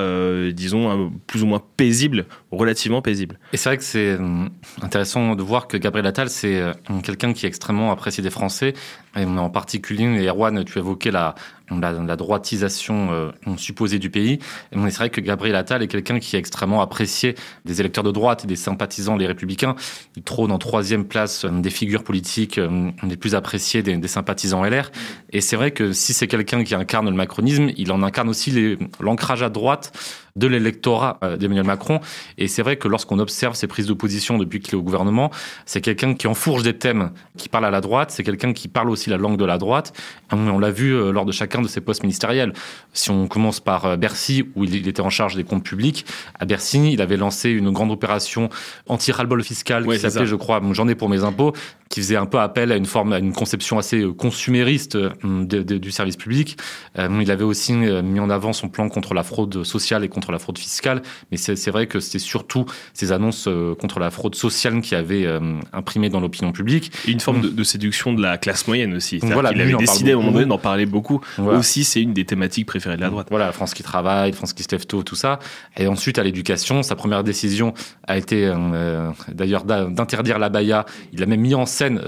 disons, 0.52 1.12
plus 1.26 1.42
ou 1.42 1.46
moins 1.46 1.62
paisible, 1.76 2.26
relativement 2.50 3.02
paisible. 3.02 3.38
Et 3.52 3.56
c'est 3.56 3.68
vrai 3.68 3.76
que 3.76 3.84
c'est 3.84 4.14
hum, 4.14 4.50
intéressant 4.80 5.34
de 5.34 5.42
voir 5.42 5.66
que 5.68 5.76
Gabriel 5.76 6.06
Attal, 6.06 6.28
c'est 6.30 6.62
quelqu'un 7.02 7.32
qui 7.32 7.46
est 7.46 7.48
extrêmement 7.48 7.92
apprécié 7.92 8.22
des 8.22 8.30
Français. 8.30 8.74
Et 9.16 9.24
en 9.24 9.50
particulier, 9.50 10.26
Erwan, 10.26 10.64
tu 10.64 10.78
évoquais 10.78 11.10
la, 11.10 11.34
la, 11.70 11.92
la 11.92 12.16
droitisation 12.16 13.08
euh, 13.12 13.30
supposée 13.56 13.98
du 13.98 14.10
pays. 14.10 14.38
Et 14.72 14.76
c'est 14.90 14.96
vrai 14.96 15.10
que 15.10 15.20
Gabriel 15.20 15.56
Attal 15.56 15.82
est 15.82 15.88
quelqu'un 15.88 16.18
qui 16.18 16.36
est 16.36 16.38
extrêmement 16.38 16.80
apprécié 16.80 17.34
des 17.64 17.80
électeurs 17.80 18.04
de 18.04 18.10
droite 18.10 18.44
et 18.44 18.46
des 18.46 18.56
sympathisants 18.56 19.16
les 19.16 19.26
républicains. 19.26 19.76
Il 20.16 20.22
trône 20.22 20.50
en 20.50 20.58
troisième 20.58 21.04
place 21.04 21.44
euh, 21.44 21.50
des 21.50 21.70
figures 21.70 22.04
politiques 22.04 22.58
euh, 22.58 22.90
les 23.02 23.16
plus 23.16 23.34
appréciées 23.34 23.82
des, 23.82 23.96
des 23.96 24.08
sympathisants 24.08 24.64
LR. 24.64 24.90
Et 25.30 25.40
c'est 25.40 25.56
vrai 25.56 25.70
que 25.70 25.92
si 25.92 26.12
c'est 26.12 26.26
quelqu'un 26.26 26.64
qui 26.64 26.74
incarne 26.74 27.06
le 27.08 27.16
macronisme, 27.16 27.70
il 27.76 27.92
en 27.92 28.02
incarne 28.02 28.28
aussi 28.28 28.78
l'ancrage 29.00 29.42
à 29.42 29.50
droite 29.50 29.92
de 30.36 30.46
l'électorat 30.46 31.18
euh, 31.22 31.36
d'Emmanuel 31.36 31.66
Macron. 31.66 32.00
Et 32.38 32.48
c'est 32.48 32.62
vrai 32.62 32.76
que 32.76 32.88
lorsqu'on 32.88 33.18
observe 33.18 33.54
ses 33.54 33.66
prises 33.66 33.86
de 33.86 33.92
position 33.92 34.38
depuis 34.38 34.60
qu'il 34.60 34.74
est 34.74 34.76
au 34.76 34.82
gouvernement, 34.82 35.30
c'est 35.66 35.80
quelqu'un 35.80 36.14
qui 36.14 36.26
enfourche 36.26 36.62
des 36.62 36.76
thèmes, 36.76 37.10
qui 37.36 37.48
parle 37.48 37.66
à 37.66 37.70
la 37.70 37.80
droite, 37.80 38.10
c'est 38.10 38.22
quelqu'un 38.22 38.52
qui 38.52 38.68
parle 38.68 38.90
aussi 38.90 39.10
la 39.10 39.16
langue 39.16 39.36
de 39.36 39.44
la 39.44 39.58
droite. 39.58 39.92
On 40.30 40.58
l'a 40.58 40.70
vu 40.70 40.94
euh, 40.94 41.12
lors 41.12 41.24
de 41.24 41.32
chacun 41.32 41.60
de 41.60 41.68
ses 41.68 41.80
postes 41.80 42.02
ministériels. 42.02 42.52
Si 42.92 43.10
on 43.10 43.26
commence 43.28 43.60
par 43.60 43.84
euh, 43.84 43.96
Bercy, 43.96 44.44
où 44.54 44.64
il 44.64 44.88
était 44.88 45.02
en 45.02 45.10
charge 45.10 45.36
des 45.36 45.44
comptes 45.44 45.64
publics, 45.64 46.06
à 46.38 46.44
Bercy, 46.44 46.92
il 46.92 47.02
avait 47.02 47.16
lancé 47.16 47.50
une 47.50 47.70
grande 47.70 47.90
opération 47.90 48.48
anti-ras-le-bol 48.88 49.42
fiscal 49.44 49.86
qui 49.86 49.98
s'appelait, 49.98 50.26
je 50.26 50.36
crois, 50.36 50.60
J'en 50.72 50.88
ai 50.88 50.94
pour 50.94 51.08
mes 51.08 51.24
impôts, 51.24 51.52
qui 51.90 52.00
faisait 52.00 52.16
un 52.16 52.24
peu 52.24 52.38
appel 52.38 52.72
à 52.72 52.76
une 52.76 52.86
forme, 52.86 53.12
à 53.12 53.18
une 53.18 53.32
conception 53.32 53.78
assez 53.78 54.06
consumériste 54.16 54.96
du 55.22 55.90
service 55.90 56.16
public. 56.16 56.56
Il 56.96 57.30
avait 57.30 57.44
aussi 57.44 57.74
mis 57.74 58.20
en 58.20 58.30
avant 58.30 58.52
son 58.52 58.68
plan 58.68 58.88
contre 58.88 59.12
la 59.12 59.22
fraude 59.22 59.64
sociale 59.64 60.04
et 60.04 60.08
contre 60.08 60.21
contre 60.22 60.30
la 60.32 60.38
fraude 60.38 60.58
fiscale, 60.58 61.02
mais 61.32 61.36
c'est 61.36 61.70
vrai 61.70 61.88
que 61.88 61.98
c'était 61.98 62.20
surtout 62.20 62.64
ces 62.94 63.10
annonces 63.10 63.48
euh, 63.48 63.74
contre 63.74 63.98
la 63.98 64.10
fraude 64.12 64.36
sociale 64.36 64.80
qui 64.80 64.94
avaient 64.94 65.26
euh, 65.26 65.40
imprimé 65.72 66.10
dans 66.10 66.20
l'opinion 66.20 66.52
publique. 66.52 66.92
Et 67.08 67.10
une 67.10 67.18
forme 67.18 67.40
de, 67.40 67.64
séduction 67.64 68.12
de 68.12 68.22
la 68.22 68.38
classe 68.38 68.68
moyenne 68.68 68.94
aussi. 68.94 69.18
Voilà, 69.18 69.50
il 69.52 69.60
avait 69.60 69.74
décidé 69.74 70.12
à 70.12 70.14
un 70.14 70.18
moment 70.18 70.30
donné 70.30 70.46
d'en 70.46 70.58
parler 70.58 70.86
beaucoup. 70.86 71.20
Aussi, 71.38 71.82
c'est 71.82 72.00
une 72.00 72.12
des 72.12 72.24
thématiques 72.24 72.66
préférées 72.66 72.96
de 72.96 73.00
la 73.00 73.10
droite. 73.10 73.26
Voilà, 73.30 73.50
France 73.50 73.74
qui 73.74 73.82
travaille, 73.82 74.32
France 74.32 74.52
qui 74.52 74.62
se 74.62 74.68
lève 74.70 74.86
tôt, 74.86 75.02
tout 75.02 75.16
ça. 75.16 75.40
Et 75.76 75.88
ensuite, 75.88 76.18
à 76.18 76.22
l'éducation, 76.22 76.84
sa 76.84 76.94
première 76.94 77.24
décision 77.24 77.74
a 78.06 78.16
été 78.16 78.46
euh, 78.46 79.10
d'ailleurs 79.32 79.64
d'interdire 79.64 80.38
la 80.38 80.50
baya. 80.50 80.86
Il 81.12 81.22
a 81.22 81.26
même 81.26 81.40
mis 81.40 81.56
en 81.56 81.66
scène 81.66 82.00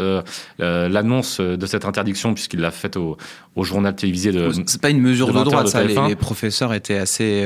l'annonce 0.58 1.40
de 1.40 1.66
cette 1.66 1.84
interdiction 1.84 2.32
puisqu'il 2.32 2.60
l'a 2.60 2.70
faite 2.70 2.96
au, 2.96 3.16
au, 3.56 3.64
journal 3.64 3.96
télévisé 3.96 4.30
de. 4.30 4.52
C'est 4.66 4.80
pas 4.80 4.90
une 4.90 5.00
mesure 5.00 5.32
de, 5.32 5.42
droite, 5.42 5.66
ça. 5.66 5.82
Les, 5.82 6.14
professeurs 6.14 6.72
étaient 6.74 6.98
assez 6.98 7.44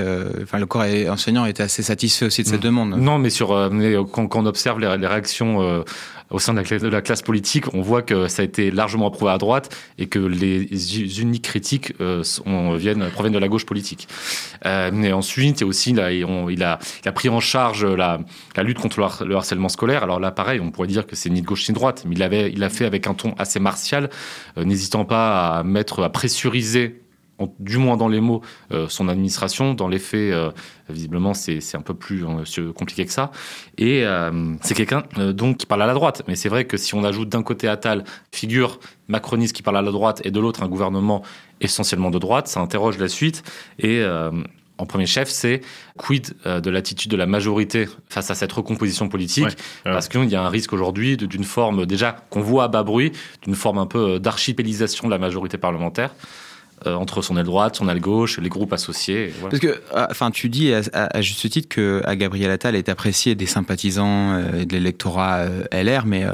le 0.59 0.67
corps 0.67 0.85
enseignant 1.09 1.47
était 1.47 1.62
assez 1.62 1.83
satisfait 1.83 2.27
aussi 2.27 2.43
de 2.43 2.49
cette 2.49 2.61
mm. 2.61 2.65
demande. 2.65 2.97
Non, 2.97 3.19
mais 3.19 3.31
sur 3.31 3.53
euh, 3.53 3.71
euh, 3.73 4.05
quand, 4.05 4.37
on 4.37 4.47
observe 4.47 4.79
les, 4.81 4.87
réactions 4.87 5.62
euh, 5.62 5.83
au 6.31 6.38
sein 6.38 6.55
de 6.55 6.88
la, 6.88 7.03
classe 7.03 7.23
politique, 7.23 7.73
on 7.75 7.81
voit 7.81 8.03
que 8.03 8.29
ça 8.29 8.43
a 8.43 8.45
été 8.45 8.71
largement 8.71 9.09
approuvé 9.09 9.31
à 9.31 9.38
droite 9.38 9.75
et 9.99 10.07
que 10.07 10.19
les 10.19 11.21
uniques 11.21 11.45
critiques 11.45 11.95
viennent, 11.99 13.11
proviennent 13.11 13.33
de 13.33 13.38
la 13.38 13.49
gauche 13.49 13.65
politique. 13.65 14.09
mais 14.65 15.12
ensuite, 15.12 15.62
il, 15.62 15.65
aussi, 15.65 15.93
là, 15.95 16.12
il, 16.12 16.25
a, 16.62 16.79
il 17.03 17.09
a 17.09 17.12
pris 17.12 17.31
en 17.31 17.41
charge 17.41 17.87
la, 17.87 18.21
lutte 18.59 18.79
contre 18.79 19.25
le 19.25 19.37
harcèlement 19.37 19.71
scolaire. 19.71 20.03
Alors 20.03 20.21
là, 20.21 20.31
pareil, 20.31 20.61
on 20.61 20.71
pourrait 20.71 20.88
dire 20.88 21.07
que 21.07 21.17
c'est 21.17 21.31
ni 21.31 21.41
de 21.41 21.47
gauche 21.47 21.67
ni 21.67 21.73
de 21.73 21.79
droite, 21.79 22.05
mais 22.07 22.15
il 22.15 22.23
avait, 22.23 22.50
il 22.53 22.59
l'a 22.59 22.69
fait 22.69 22.85
avec 22.85 23.07
un 23.07 23.15
ton 23.15 23.35
assez 23.38 23.59
martial, 23.59 24.11
n'hésitant 24.59 25.07
pas 25.07 25.59
à 25.59 25.62
mettre, 25.62 26.03
à 26.03 26.11
pressuriser 26.11 27.00
du 27.59 27.78
moins 27.78 27.97
dans 27.97 28.09
les 28.09 28.21
mots, 28.21 28.42
euh, 28.73 28.88
son 28.88 29.09
administration. 29.09 29.75
Dans 29.75 29.88
les 29.88 29.99
faits, 29.99 30.33
euh, 30.33 30.50
visiblement, 30.88 31.35
c'est 31.35 31.75
un 31.75 31.80
peu 31.80 31.95
plus 31.95 32.25
euh, 32.25 32.73
compliqué 32.73 33.04
que 33.07 33.12
ça. 33.12 33.30
Et 33.76 34.04
c'est 34.62 34.75
quelqu'un 34.75 35.04
donc 35.33 35.59
qui 35.59 35.66
parle 35.66 35.83
à 35.83 35.87
la 35.87 35.95
droite. 35.95 36.23
Mais 36.28 36.37
c'est 36.37 36.49
vrai 36.49 36.64
que 36.64 36.76
si 36.76 36.95
on 36.95 37.04
ajoute 37.04 37.28
d'un 37.28 37.42
côté 37.42 37.68
Attal, 37.68 38.04
figure 38.33 38.80
macroniste 39.09 39.54
qui 39.54 39.62
parle 39.62 39.76
à 39.76 39.83
la 39.83 39.92
droite, 39.92 40.21
et 40.25 40.30
de 40.30 40.40
l'autre 40.40 40.62
un 40.62 40.68
gouvernement 40.68 41.23
essentiellement 41.61 42.11
de 42.11 42.18
droite, 42.18 42.49
ça 42.49 42.61
interroge 42.61 42.99
la 42.99 43.09
suite. 43.09 43.42
Et 43.78 44.04
en 44.78 44.87
premier 44.87 45.07
chef, 45.07 45.28
c'est 45.28 45.61
quid 45.97 46.35
de 46.45 46.71
l'attitude 46.71 47.11
de 47.11 47.16
la 47.16 47.26
majorité 47.26 47.87
face 48.09 48.30
à 48.30 48.35
cette 48.35 48.52
recomposition 48.52 49.09
politique? 49.09 49.57
Parce 49.85 50.09
qu'il 50.09 50.28
y 50.28 50.37
a 50.37 50.42
un 50.42 50.49
risque 50.49 50.73
aujourd'hui 50.73 51.16
d'une 51.16 51.45
forme, 51.45 51.87
déjà 51.87 52.16
qu'on 52.30 52.40
voit 52.40 52.64
à 52.64 52.68
bas 52.68 52.83
bruit, 52.83 53.12
d'une 53.42 53.54
forme 53.54 53.78
un 53.78 53.87
peu 53.87 54.18
d'archipélisation 54.18 55.07
de 55.09 55.12
la 55.12 55.18
majorité 55.18 55.59
parlementaire. 55.59 56.12
Euh, 56.87 56.94
entre 56.94 57.23
son 57.23 57.37
aile 57.37 57.44
droite, 57.44 57.75
son 57.75 57.88
aile 57.88 58.00
gauche, 58.00 58.38
les 58.38 58.49
groupes 58.49 58.73
associés. 58.73 59.32
Parce 59.42 59.58
que, 59.58 59.80
ah, 59.92 60.06
enfin, 60.11 60.30
tu 60.30 60.49
dis 60.49 60.73
à, 60.73 61.20
juste 61.20 61.50
titre 61.50 61.68
que 61.68 62.02
à 62.04 62.14
Gabriel 62.14 62.52
Attal 62.52 62.76
est 62.76 62.88
apprécié 62.88 63.35
des 63.35 63.47
sympathisants 63.47 64.35
euh, 64.35 64.61
et 64.61 64.64
de 64.64 64.73
l'électorat 64.75 65.38
euh, 65.38 65.64
LR, 65.73 66.06
mais 66.06 66.25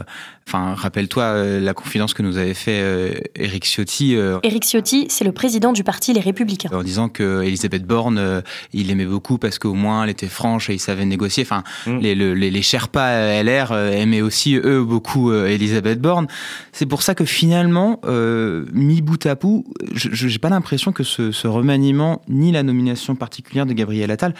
Enfin, 0.46 0.74
rappelle-toi 0.74 1.22
euh, 1.22 1.60
la 1.60 1.72
confidence 1.72 2.12
que 2.12 2.22
nous 2.22 2.36
avait 2.36 2.54
fait 2.54 2.80
euh, 2.82 3.14
Éric 3.34 3.64
Ciotti. 3.64 4.14
Euh, 4.14 4.38
Éric 4.42 4.64
Ciotti, 4.64 5.06
c'est 5.08 5.24
le 5.24 5.32
président 5.32 5.72
du 5.72 5.84
parti 5.84 6.12
Les 6.12 6.20
Républicains. 6.20 6.68
En 6.72 6.82
disant 6.82 7.08
que 7.08 7.42
Elisabeth 7.42 7.86
Borne, 7.86 8.42
il 8.72 8.88
l'aimait 8.88 9.06
beaucoup 9.06 9.38
parce 9.38 9.58
qu'au 9.58 9.74
moins 9.74 10.04
elle 10.04 10.10
était 10.10 10.28
franche 10.28 10.68
et 10.68 10.74
il 10.74 10.78
savait 10.78 11.06
négocier. 11.06 11.44
Enfin, 11.44 11.64
mm. 11.86 11.98
les, 11.98 12.14
les, 12.14 12.50
les 12.50 12.62
Sherpas 12.62 13.42
LR 13.42 13.72
aimaient 13.72 14.20
aussi 14.20 14.56
eux 14.56 14.82
beaucoup 14.82 15.32
Elisabeth 15.32 16.00
Borne. 16.00 16.26
C'est 16.72 16.86
pour 16.86 17.02
ça 17.02 17.14
que 17.14 17.24
finalement, 17.24 18.00
mi 18.04 19.00
bout 19.00 19.24
à 19.26 19.34
bout, 19.36 19.64
je 19.94 20.26
n'ai 20.26 20.38
pas 20.38 20.50
l'impression 20.50 20.92
que 20.92 21.04
ce, 21.04 21.32
ce 21.32 21.48
remaniement 21.48 22.20
ni 22.28 22.52
la 22.52 22.62
nomination 22.62 23.14
particulière 23.14 23.66
de 23.66 23.72
Gabriel 23.72 24.10
Attal 24.10 24.34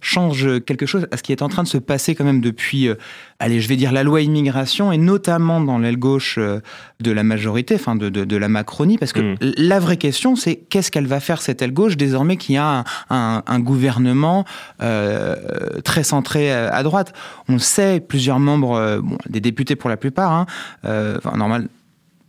change 0.00 0.60
quelque 0.64 0.86
chose 0.86 1.06
à 1.10 1.16
ce 1.16 1.22
qui 1.22 1.32
est 1.32 1.42
en 1.42 1.48
train 1.48 1.62
de 1.62 1.68
se 1.68 1.78
passer 1.78 2.14
quand 2.14 2.24
même 2.24 2.40
depuis, 2.40 2.88
euh, 2.88 2.94
allez, 3.38 3.60
je 3.60 3.68
vais 3.68 3.76
dire 3.76 3.92
la 3.92 4.02
loi 4.02 4.22
immigration 4.22 4.92
et 4.92 4.98
notamment 4.98 5.60
dans 5.60 5.78
l'aile 5.78 5.98
gauche 5.98 6.36
euh, 6.38 6.60
de 7.00 7.10
la 7.10 7.22
majorité, 7.22 7.74
enfin 7.74 7.96
de, 7.96 8.08
de, 8.08 8.36
la 8.36 8.48
Macronie, 8.48 8.98
parce 8.98 9.12
que 9.12 9.20
mm. 9.20 9.36
la 9.56 9.78
vraie 9.78 9.96
question 9.96 10.36
c'est 10.36 10.56
qu'est-ce 10.56 10.90
qu'elle 10.90 11.06
va 11.06 11.20
faire 11.20 11.42
cette 11.42 11.62
aile 11.62 11.72
gauche 11.72 11.96
désormais 11.96 12.36
qu'il 12.36 12.54
y 12.54 12.58
a 12.58 12.84
un, 13.10 13.42
un, 13.46 13.60
gouvernement 13.60 14.44
euh, 14.82 15.36
très 15.84 16.02
centré 16.02 16.50
à 16.52 16.82
droite. 16.82 17.12
On 17.48 17.58
sait, 17.58 18.00
plusieurs 18.00 18.38
membres, 18.38 19.00
bon, 19.02 19.18
des 19.28 19.40
députés 19.40 19.76
pour 19.76 19.90
la 19.90 19.96
plupart, 19.96 20.32
hein, 20.32 20.46
enfin, 20.84 21.36
normal, 21.36 21.68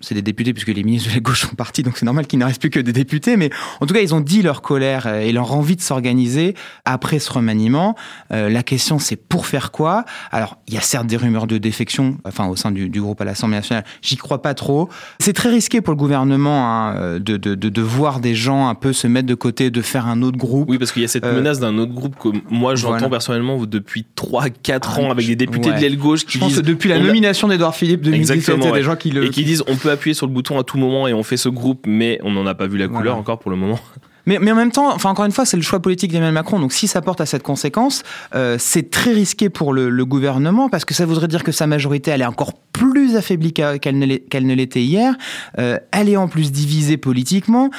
c'est 0.02 0.16
des 0.16 0.22
députés 0.22 0.54
puisque 0.54 0.70
les 0.70 0.84
ministres 0.84 1.10
de 1.10 1.16
la 1.16 1.20
gauche 1.20 1.42
sont 1.42 1.56
partis, 1.56 1.84
donc 1.84 1.98
c'est 1.98 2.06
normal 2.06 2.28
qu'il 2.28 2.40
ne 2.40 2.46
reste 2.46 2.60
plus 2.60 2.70
que 2.70 2.80
des 2.80 2.94
députés. 2.94 3.38
Mais 3.38 3.50
en 3.80 3.86
tout 3.86 3.94
cas, 3.94 4.02
ils 4.02 4.14
ont 4.14 4.20
dit 4.20 4.42
leur 4.42 4.62
colère 4.62 5.08
et 5.08 5.32
leur 5.32 5.54
envie 5.54 5.76
de 5.76 5.82
s'organiser 5.82 6.56
après 6.86 7.20
ce 7.20 7.32
remaniement. 7.32 7.96
Euh, 8.32 8.50
la 8.50 8.64
question, 8.64 9.00
c'est 9.00 9.16
pour 9.16 9.46
faire 9.46 9.72
quoi? 9.72 10.06
Alors, 10.32 10.58
il 10.68 10.74
y 10.74 10.78
a 10.78 10.82
certes 10.82 11.08
des 11.08 11.18
rumeurs 11.18 11.48
de 11.48 11.58
défection, 11.58 12.18
enfin 12.26 12.48
au 12.48 12.56
sein 12.56 12.72
du, 12.72 12.90
groupe 13.02 13.22
à 13.22 13.26
l'Assemblée 13.26 13.58
nationale. 13.58 13.84
J'y 14.02 14.18
crois 14.18 14.42
pas 14.42 14.54
trop. 14.54 14.90
C'est 15.20 15.34
très 15.34 15.50
risqué 15.50 15.82
pour 15.82 15.94
le 15.94 15.98
gouvernement 15.98 16.70
hein, 16.70 17.20
de, 17.20 17.38
de, 17.38 17.56
de, 17.56 17.82
voir 17.82 18.20
des 18.20 18.36
gens 18.36 18.68
un 18.68 18.76
peu 18.76 18.94
se 18.94 19.08
mettre 19.08 19.28
de 19.28 19.36
côté, 19.36 19.72
de 19.72 19.82
faire 19.82 20.08
un 20.08 20.22
autre 20.22 20.38
groupe. 20.38 20.70
Oui, 20.70 20.78
parce 20.78 20.92
qu'il 20.92 21.02
y 21.02 21.06
a 21.06 21.08
cette 21.08 21.26
euh, 21.26 21.36
menace 21.36 21.60
d'un 21.60 21.78
autre 21.78 21.94
groupe 21.94 22.16
que 22.18 22.30
moi 22.50 22.76
j'entends 22.76 23.10
personnellement 23.10 23.58
depuis 23.66 24.06
3-4 24.16 25.02
ans 25.02 25.12
avec 25.12 25.26
des 25.26 25.36
députés 25.36 25.72
de 25.72 25.80
l'aile 25.80 25.98
gauche 25.98 26.26
qui 26.26 26.34
Je 26.34 26.40
pense 26.40 26.56
que 26.56 26.62
depuis 26.62 26.90
la 26.90 27.00
nomination 27.00 27.48
d'Edouard 27.48 27.76
Philippe 27.76 28.02
2017, 28.02 28.58
il 28.58 28.64
y 28.64 28.68
a 28.68 28.72
des 28.72 28.84
gens 28.84 28.96
qui 28.96 29.12
le 29.12 29.26
et 29.26 29.30
qui 29.30 29.44
disent 29.44 29.64
on 29.68 29.76
peut 29.76 29.91
appuyer 29.92 30.14
sur 30.14 30.28
le 30.28 30.34
bouton 30.34 30.60
à 30.60 30.64
tout 30.64 30.78
moment 30.78 31.08
et 31.08 31.14
on 31.14 31.24
fait 31.24 31.38
ce 31.38 31.50
groupe, 31.50 31.86
mais 31.88 32.20
on 32.24 32.32
n'en 32.32 32.46
a 32.46 32.56
pas 32.56 32.68
vu 32.68 32.78
la 32.78 32.88
couleur 32.88 33.18
encore 33.18 33.40
pour 33.40 33.52
le 33.52 33.58
moment. 33.58 33.80
Mais, 34.28 34.38
mais, 34.40 34.52
en 34.52 34.56
même 34.56 34.72
temps, 34.72 34.94
enfin 34.94 35.10
encore 35.10 35.26
une 35.26 35.32
fois, 35.32 35.46
c'est 35.46 35.58
le 35.58 35.64
choix 35.64 35.80
politique 35.80 36.12
d'Emmanuel 36.12 36.36
Macron. 36.36 36.60
Donc 36.60 36.74
si 36.74 36.88
ça 36.88 37.02
porte 37.02 37.22
à 37.22 37.26
cette 37.26 37.42
conséquence, 37.42 38.04
euh, 38.36 38.58
c'est 38.60 38.92
très 38.92 39.14
risqué 39.14 39.50
pour 39.50 39.74
le, 39.74 40.06
gouvernement 40.06 40.70
parce 40.70 40.86
que 40.86 40.94
ça 40.94 41.08
voudrait 41.08 41.28
dire 41.28 41.44
que 41.44 41.52
sa 41.52 41.66
majorité 41.66 42.12
elle 42.12 42.22
est 42.22 42.26
encore 42.26 42.54
plus 42.54 43.16
affaiblie 43.16 43.52
qu'elle 43.52 43.98
ne 43.98 44.54
l'était 44.54 44.84
hier. 44.84 45.16
Euh, 45.58 45.80
elle 45.92 46.08
est 46.08 46.18
en 46.18 46.28
plus 46.28 46.52
divisée 46.52 46.98
politiquement. 46.98 47.72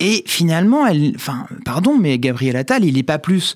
Et 0.00 0.24
finalement, 0.26 0.86
elle, 0.86 1.12
enfin, 1.14 1.46
pardon, 1.64 1.96
mais 1.98 2.18
Gabriel 2.18 2.56
Attal, 2.56 2.84
il 2.84 2.94
n'est 2.94 3.04
pas 3.04 3.18
plus 3.18 3.54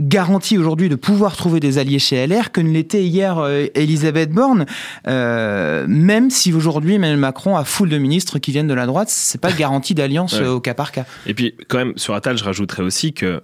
garantie 0.00 0.58
aujourd'hui 0.58 0.88
de 0.88 0.96
pouvoir 0.96 1.36
trouver 1.36 1.60
des 1.60 1.78
alliés 1.78 1.98
chez 1.98 2.26
LR 2.26 2.50
que 2.50 2.60
ne 2.60 2.70
l'était 2.70 3.04
hier 3.04 3.38
euh, 3.38 3.66
Elisabeth 3.74 4.30
Borne, 4.30 4.66
euh, 5.06 5.86
même 5.88 6.30
si 6.30 6.52
aujourd'hui 6.52 6.94
Emmanuel 6.94 7.18
Macron 7.18 7.56
a 7.56 7.64
foule 7.64 7.88
de 7.88 7.98
ministres 7.98 8.38
qui 8.38 8.50
viennent 8.50 8.66
de 8.66 8.74
la 8.74 8.86
droite, 8.86 9.08
c'est 9.08 9.40
pas 9.40 9.52
garantie 9.58 9.94
d'alliance 9.94 10.34
euh, 10.34 10.54
au 10.54 10.60
cas 10.60 10.74
par 10.74 10.90
cas. 10.90 11.04
Et 11.26 11.34
puis 11.34 11.54
quand 11.68 11.78
même 11.78 11.92
sur 11.96 12.14
Attal, 12.14 12.36
je 12.36 12.44
rajouterais 12.44 12.82
aussi 12.82 13.12
que 13.12 13.42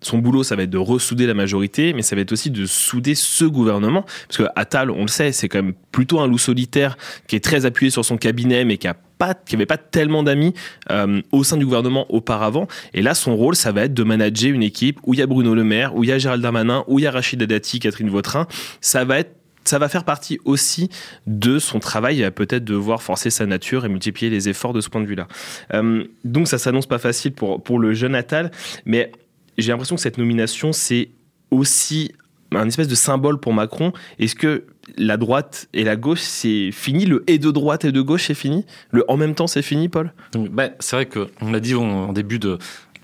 son 0.00 0.18
boulot 0.18 0.42
ça 0.42 0.56
va 0.56 0.62
être 0.62 0.70
de 0.70 0.78
ressouder 0.78 1.26
la 1.26 1.34
majorité, 1.34 1.92
mais 1.92 2.02
ça 2.02 2.16
va 2.16 2.22
être 2.22 2.32
aussi 2.32 2.50
de 2.50 2.66
souder 2.66 3.14
ce 3.14 3.44
gouvernement, 3.44 4.04
parce 4.28 4.38
que 4.38 4.44
Attal, 4.56 4.90
on 4.90 5.02
le 5.02 5.08
sait, 5.08 5.32
c'est 5.32 5.48
quand 5.48 5.62
même 5.62 5.74
plutôt 5.92 6.20
un 6.20 6.26
loup 6.26 6.38
solitaire 6.38 6.96
qui 7.26 7.36
est 7.36 7.44
très 7.44 7.66
appuyé 7.66 7.90
sur 7.90 8.04
son 8.04 8.16
cabinet, 8.16 8.64
mais 8.64 8.78
qui 8.78 8.88
a 8.88 8.96
qui 9.46 9.54
avait 9.54 9.66
pas 9.66 9.78
tellement 9.78 10.22
d'amis 10.22 10.54
euh, 10.90 11.20
au 11.32 11.44
sein 11.44 11.56
du 11.56 11.64
gouvernement 11.64 12.12
auparavant. 12.12 12.66
Et 12.94 13.02
là, 13.02 13.14
son 13.14 13.36
rôle, 13.36 13.54
ça 13.54 13.72
va 13.72 13.84
être 13.84 13.94
de 13.94 14.02
manager 14.02 14.52
une 14.52 14.62
équipe 14.62 14.98
où 15.04 15.14
il 15.14 15.20
y 15.20 15.22
a 15.22 15.26
Bruno 15.26 15.54
Le 15.54 15.64
Maire, 15.64 15.94
où 15.94 16.04
il 16.04 16.10
y 16.10 16.12
a 16.12 16.18
Gérald 16.18 16.42
Darmanin, 16.42 16.84
où 16.88 16.98
il 16.98 17.02
y 17.02 17.06
a 17.06 17.10
Rachida 17.10 17.46
Dati, 17.46 17.78
Catherine 17.78 18.10
Vautrin. 18.10 18.46
Ça 18.80 19.04
va 19.04 19.18
être 19.18 19.36
ça 19.62 19.78
va 19.78 19.90
faire 19.90 20.04
partie 20.04 20.38
aussi 20.46 20.88
de 21.26 21.58
son 21.58 21.80
travail. 21.80 22.16
Il 22.16 22.22
va 22.22 22.30
peut-être 22.30 22.64
devoir 22.64 23.02
forcer 23.02 23.28
sa 23.28 23.44
nature 23.44 23.84
et 23.84 23.88
multiplier 23.90 24.30
les 24.30 24.48
efforts 24.48 24.72
de 24.72 24.80
ce 24.80 24.88
point 24.88 25.02
de 25.02 25.06
vue-là. 25.06 25.28
Euh, 25.74 26.04
donc 26.24 26.48
ça 26.48 26.56
s'annonce 26.58 26.86
pas 26.86 26.98
facile 26.98 27.32
pour, 27.32 27.62
pour 27.62 27.78
le 27.78 27.92
jeune 27.92 28.14
Attal, 28.14 28.50
mais 28.86 29.12
j'ai 29.58 29.70
l'impression 29.70 29.96
que 29.96 30.02
cette 30.02 30.18
nomination, 30.18 30.72
c'est 30.72 31.10
aussi 31.50 32.12
un 32.52 32.66
espèce 32.66 32.88
de 32.88 32.94
symbole 32.94 33.38
pour 33.38 33.52
Macron. 33.52 33.92
Est-ce 34.18 34.34
que 34.34 34.64
la 34.96 35.16
droite 35.16 35.68
et 35.72 35.84
la 35.84 35.96
gauche, 35.96 36.20
c'est 36.20 36.70
fini? 36.72 37.06
Le 37.06 37.24
et 37.26 37.38
de 37.38 37.50
droite 37.50 37.84
et 37.84 37.92
de 37.92 38.00
gauche, 38.00 38.26
c'est 38.26 38.34
fini? 38.34 38.64
Le 38.90 39.04
en 39.08 39.16
même 39.16 39.34
temps, 39.34 39.46
c'est 39.46 39.62
fini, 39.62 39.88
Paul? 39.88 40.12
Ben, 40.34 40.72
C'est 40.80 40.96
vrai 40.96 41.06
qu'on 41.06 41.50
l'a 41.50 41.60
dit 41.60 41.74
en, 41.74 42.12
début 42.12 42.38
de, 42.38 42.58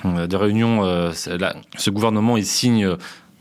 de 0.04 0.36
réunion, 0.36 0.84
euh, 0.84 1.12
ce 1.12 1.90
gouvernement, 1.90 2.36
il 2.36 2.46
signe 2.46 2.96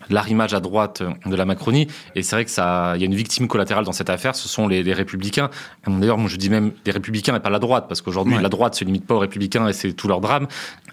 l'arrimage 0.09 0.53
à 0.53 0.59
droite 0.59 1.03
de 1.25 1.35
la 1.35 1.45
Macronie. 1.45 1.87
Et 2.15 2.23
c'est 2.23 2.35
vrai 2.35 2.45
que 2.45 2.51
ça, 2.51 2.93
il 2.95 3.01
y 3.01 3.03
a 3.03 3.05
une 3.05 3.15
victime 3.15 3.47
collatérale 3.47 3.85
dans 3.85 3.91
cette 3.91 4.09
affaire, 4.09 4.35
ce 4.35 4.47
sont 4.47 4.67
les, 4.67 4.83
les 4.83 4.93
républicains. 4.93 5.49
D'ailleurs, 5.87 6.17
moi 6.17 6.29
je 6.29 6.37
dis 6.37 6.49
même 6.49 6.71
les 6.85 6.91
républicains 6.91 7.35
et 7.35 7.39
pas 7.39 7.49
la 7.49 7.59
droite, 7.59 7.85
parce 7.87 8.01
qu'aujourd'hui 8.01 8.37
la 8.41 8.49
droite 8.49 8.75
se 8.75 8.83
limite 8.83 9.05
pas 9.05 9.15
aux 9.15 9.19
républicains 9.19 9.67
et 9.67 9.73
c'est 9.73 9.93
tout 9.93 10.07
leur 10.07 10.21
drame. 10.21 10.47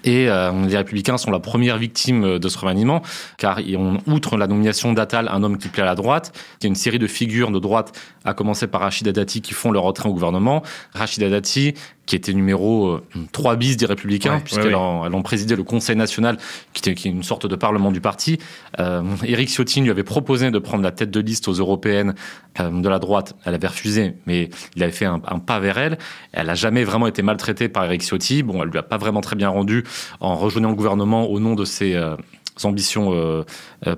Et 0.04 0.28
euh, 0.28 0.50
les 0.66 0.76
républicains 0.76 1.16
sont 1.16 1.30
la 1.30 1.38
première 1.38 1.78
victime 1.78 2.38
de 2.38 2.48
ce 2.48 2.58
remaniement, 2.58 3.02
car 3.38 3.60
on, 3.76 3.98
outre 4.06 4.36
la 4.36 4.46
nomination 4.46 4.92
d'Attal, 4.92 5.28
un 5.30 5.42
homme 5.42 5.58
qui 5.58 5.68
plaît 5.68 5.82
à 5.82 5.86
la 5.86 5.94
droite, 5.94 6.32
il 6.60 6.64
y 6.64 6.66
a 6.66 6.68
une 6.68 6.74
série 6.74 6.98
de 6.98 7.06
figures 7.06 7.50
de 7.50 7.58
droite, 7.58 7.98
à 8.24 8.34
commencer 8.34 8.66
par 8.66 8.80
Rachida 8.80 9.12
Dati, 9.12 9.42
qui 9.42 9.54
font 9.54 9.70
leur 9.70 9.84
entrée 9.84 10.08
au 10.08 10.12
gouvernement. 10.12 10.62
Rachida 10.94 11.28
Dati, 11.28 11.74
qui 12.06 12.16
était 12.16 12.32
numéro 12.32 12.98
3 13.32 13.52
euh, 13.52 13.56
bis 13.56 13.76
des 13.76 13.86
Républicains, 13.86 14.40
puisqu'elles 14.40 14.74
ont, 14.74 15.22
présidé 15.22 15.54
le 15.54 15.62
Conseil 15.62 15.96
national, 15.96 16.36
qui 16.72 16.88
était 16.88 17.08
une 17.08 17.22
sorte 17.22 17.46
de 17.46 17.54
parlement 17.54 17.92
du 17.92 18.00
parti. 18.00 18.38
Euh, 18.80 19.02
Éric 19.24 19.50
Ciotti 19.50 19.80
lui 19.80 19.90
avait 19.90 20.02
proposé 20.02 20.50
de 20.50 20.58
prendre 20.58 20.82
la 20.82 20.90
tête 20.90 21.10
de 21.10 21.20
liste 21.20 21.46
aux 21.46 21.52
européennes 21.52 22.14
euh, 22.60 22.70
de 22.70 22.88
la 22.88 22.98
droite. 22.98 23.36
Elle 23.44 23.54
avait 23.54 23.68
refusé, 23.68 24.14
mais 24.26 24.50
il 24.74 24.82
avait 24.82 24.92
fait 24.92 25.04
un, 25.04 25.20
pas 25.20 25.60
vers 25.60 25.78
elle. 25.78 25.98
Elle 26.32 26.46
n'a 26.46 26.54
jamais 26.54 26.82
vraiment 26.82 27.06
été 27.06 27.22
maltraitée 27.22 27.68
par 27.68 27.84
Éric 27.84 28.02
Ciotti. 28.02 28.42
Bon, 28.42 28.62
elle 28.62 28.70
lui 28.70 28.78
a 28.78 28.82
pas 28.82 28.98
vraiment 28.98 29.20
très 29.20 29.36
bien 29.36 29.48
rendu 29.48 29.84
en 30.20 30.34
rejoignant 30.34 30.70
le 30.70 30.76
gouvernement 30.76 31.30
au 31.30 31.38
nom 31.38 31.54
de 31.54 31.64
ses 31.64 31.94
euh, 31.94 32.16
ambitions 32.64 33.44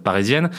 parisiennes. 0.04 0.50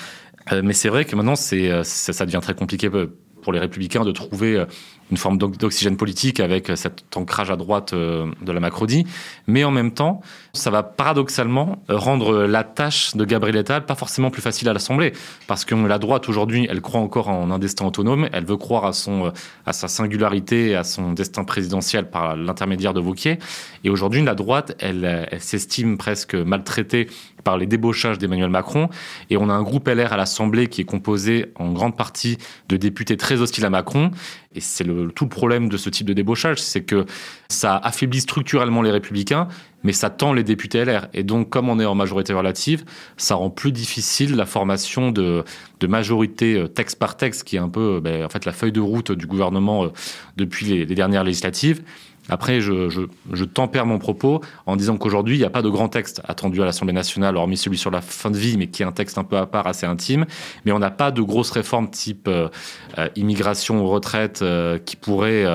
mais 0.51 0.73
c'est 0.73 0.89
vrai 0.89 1.05
que 1.05 1.15
maintenant, 1.15 1.35
c'est, 1.35 1.83
ça 1.83 2.25
devient 2.25 2.39
très 2.41 2.53
compliqué 2.53 2.89
pour 2.89 3.53
les 3.53 3.59
républicains 3.59 4.03
de 4.03 4.11
trouver 4.11 4.65
une 5.11 5.17
forme 5.17 5.37
d'oxygène 5.37 5.97
politique 5.97 6.39
avec 6.39 6.71
cet 6.75 7.15
ancrage 7.15 7.51
à 7.51 7.55
droite 7.55 7.93
euh, 7.93 8.31
de 8.41 8.51
la 8.51 8.59
Macronie. 8.59 9.05
Mais 9.47 9.63
en 9.63 9.71
même 9.71 9.91
temps, 9.91 10.21
ça 10.53 10.71
va 10.71 10.83
paradoxalement 10.83 11.83
rendre 11.89 12.45
la 12.45 12.63
tâche 12.63 13.15
de 13.15 13.25
Gabriel 13.25 13.57
Attal 13.57 13.85
pas 13.85 13.95
forcément 13.95 14.31
plus 14.31 14.41
facile 14.41 14.67
à 14.69 14.73
l'Assemblée. 14.73 15.13
Parce 15.47 15.65
que 15.65 15.75
la 15.75 15.99
droite, 15.99 16.27
aujourd'hui, 16.29 16.67
elle 16.69 16.81
croit 16.81 17.01
encore 17.01 17.29
en 17.29 17.51
un 17.51 17.59
destin 17.59 17.85
autonome. 17.85 18.27
Elle 18.31 18.45
veut 18.45 18.57
croire 18.57 18.85
à, 18.85 18.93
son, 18.93 19.31
à 19.65 19.73
sa 19.73 19.87
singularité 19.87 20.75
à 20.75 20.83
son 20.83 21.13
destin 21.13 21.43
présidentiel 21.43 22.09
par 22.09 22.35
l'intermédiaire 22.35 22.93
de 22.93 22.99
Vauquier. 22.99 23.39
Et 23.83 23.89
aujourd'hui, 23.89 24.23
la 24.23 24.35
droite, 24.35 24.75
elle 24.79 25.27
s'estime 25.39 25.97
presque 25.97 26.35
maltraitée 26.35 27.07
par 27.45 27.57
les 27.57 27.67
débauchages 27.67 28.17
d'Emmanuel 28.17 28.49
Macron. 28.49 28.89
Et 29.29 29.37
on 29.37 29.49
a 29.49 29.53
un 29.53 29.63
groupe 29.63 29.87
LR 29.87 30.11
à 30.11 30.17
l'Assemblée 30.17 30.67
qui 30.67 30.81
est 30.81 30.85
composé 30.85 31.53
en 31.55 31.71
grande 31.71 31.95
partie 31.95 32.37
de 32.67 32.75
députés 32.75 33.17
très 33.17 33.39
hostiles 33.39 33.65
à 33.65 33.69
Macron 33.69 34.11
et 34.55 34.61
c'est 34.61 34.83
le, 34.83 35.11
tout 35.11 35.25
le 35.25 35.29
problème 35.29 35.69
de 35.69 35.77
ce 35.77 35.89
type 35.89 36.07
de 36.07 36.13
débauchage, 36.13 36.61
c'est 36.61 36.83
que 36.83 37.05
ça 37.49 37.77
affaiblit 37.77 38.21
structurellement 38.21 38.81
les 38.81 38.91
républicains, 38.91 39.47
mais 39.83 39.91
ça 39.91 40.09
tend 40.09 40.33
les 40.33 40.43
députés 40.43 40.83
LR. 40.83 41.07
Et 41.13 41.23
donc, 41.23 41.49
comme 41.49 41.69
on 41.69 41.79
est 41.79 41.85
en 41.85 41.95
majorité 41.95 42.33
relative, 42.33 42.85
ça 43.17 43.35
rend 43.35 43.49
plus 43.49 43.71
difficile 43.71 44.35
la 44.35 44.45
formation 44.45 45.11
de, 45.11 45.43
de 45.79 45.87
majorité 45.87 46.55
euh, 46.55 46.67
texte 46.67 46.97
par 46.97 47.17
texte, 47.17 47.43
qui 47.43 47.57
est 47.57 47.59
un 47.59 47.69
peu 47.69 47.99
ben, 47.99 48.23
en 48.25 48.29
fait 48.29 48.45
la 48.45 48.53
feuille 48.53 48.71
de 48.71 48.81
route 48.81 49.11
du 49.11 49.27
gouvernement 49.27 49.85
euh, 49.85 49.89
depuis 50.37 50.65
les, 50.65 50.85
les 50.85 50.95
dernières 50.95 51.23
législatives. 51.23 51.83
Après, 52.29 52.59
je, 52.61 53.43
tempère 53.45 53.85
mon 53.85 53.99
propos 53.99 54.41
en 54.65 54.75
disant 54.75 54.97
qu'aujourd'hui, 54.97 55.35
il 55.35 55.39
n'y 55.39 55.45
a 55.45 55.49
pas 55.49 55.61
de 55.61 55.69
grand 55.69 55.89
texte 55.89 56.21
attendu 56.27 56.61
à 56.61 56.65
l'Assemblée 56.65 56.93
nationale, 56.93 57.37
hormis 57.37 57.57
celui 57.57 57.77
sur 57.77 57.91
la 57.91 58.01
fin 58.01 58.31
de 58.31 58.37
vie, 58.37 58.57
mais 58.57 58.67
qui 58.67 58.83
est 58.83 58.85
un 58.85 58.91
texte 58.91 59.17
un 59.17 59.23
peu 59.23 59.37
à 59.37 59.45
part, 59.45 59.67
assez 59.67 59.85
intime. 59.85 60.25
Mais 60.65 60.71
on 60.71 60.79
n'a 60.79 60.91
pas 60.91 61.11
de 61.11 61.21
grosses 61.21 61.51
réformes 61.51 61.89
type 61.89 62.27
euh, 62.27 62.49
euh 62.97 63.09
immigration 63.15 63.83
ou 63.83 63.87
retraite 63.87 64.41
euh, 64.41 64.77
qui 64.77 64.95
pourraient 64.95 65.45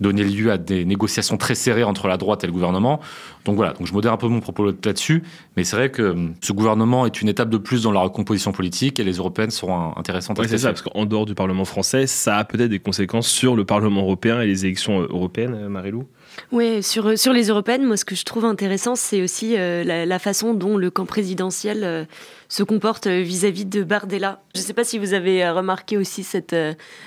donner 0.00 0.24
lieu 0.24 0.50
à 0.50 0.58
des 0.58 0.84
négociations 0.84 1.36
très 1.36 1.54
serrées 1.54 1.84
entre 1.84 2.08
la 2.08 2.16
droite 2.16 2.44
et 2.44 2.46
le 2.46 2.52
gouvernement. 2.52 3.00
Donc 3.48 3.56
voilà, 3.56 3.72
donc 3.72 3.86
je 3.86 3.94
modère 3.94 4.12
un 4.12 4.18
peu 4.18 4.28
mon 4.28 4.40
propos 4.40 4.66
là-dessus, 4.66 5.22
mais 5.56 5.64
c'est 5.64 5.74
vrai 5.74 5.90
que 5.90 6.14
ce 6.42 6.52
gouvernement 6.52 7.06
est 7.06 7.22
une 7.22 7.30
étape 7.30 7.48
de 7.48 7.56
plus 7.56 7.82
dans 7.82 7.92
la 7.92 8.00
recomposition 8.00 8.52
politique 8.52 9.00
et 9.00 9.04
les 9.04 9.14
européennes 9.14 9.50
seront 9.50 9.96
intéressantes. 9.96 10.38
Oui, 10.38 10.46
c'est 10.50 10.58
ça, 10.58 10.68
parce 10.68 10.82
qu'en 10.82 11.06
dehors 11.06 11.24
du 11.24 11.34
Parlement 11.34 11.64
français, 11.64 12.06
ça 12.06 12.36
a 12.36 12.44
peut-être 12.44 12.68
des 12.68 12.78
conséquences 12.78 13.26
sur 13.26 13.56
le 13.56 13.64
Parlement 13.64 14.02
européen 14.02 14.42
et 14.42 14.46
les 14.46 14.66
élections 14.66 15.00
européennes, 15.00 15.66
Marilou 15.68 16.06
oui, 16.52 16.82
sur, 16.82 17.18
sur 17.18 17.32
les 17.32 17.48
européennes, 17.48 17.84
moi 17.84 17.96
ce 17.96 18.04
que 18.04 18.14
je 18.14 18.24
trouve 18.24 18.44
intéressant, 18.44 18.96
c'est 18.96 19.22
aussi 19.22 19.56
euh, 19.56 19.82
la, 19.82 20.18
façon 20.18 20.52
dont 20.52 20.76
le 20.76 20.90
camp 20.90 21.06
présidentiel 21.06 21.84
euh, 21.84 22.04
se 22.48 22.62
comporte 22.62 23.06
euh, 23.06 23.22
vis-à-vis 23.22 23.64
de 23.64 23.82
Bardella. 23.82 24.42
Je 24.54 24.60
ne 24.60 24.64
sais 24.64 24.74
pas 24.74 24.84
si 24.84 24.98
vous 24.98 25.14
avez 25.14 25.48
remarqué 25.48 25.96
aussi 25.96 26.22
cette 26.22 26.54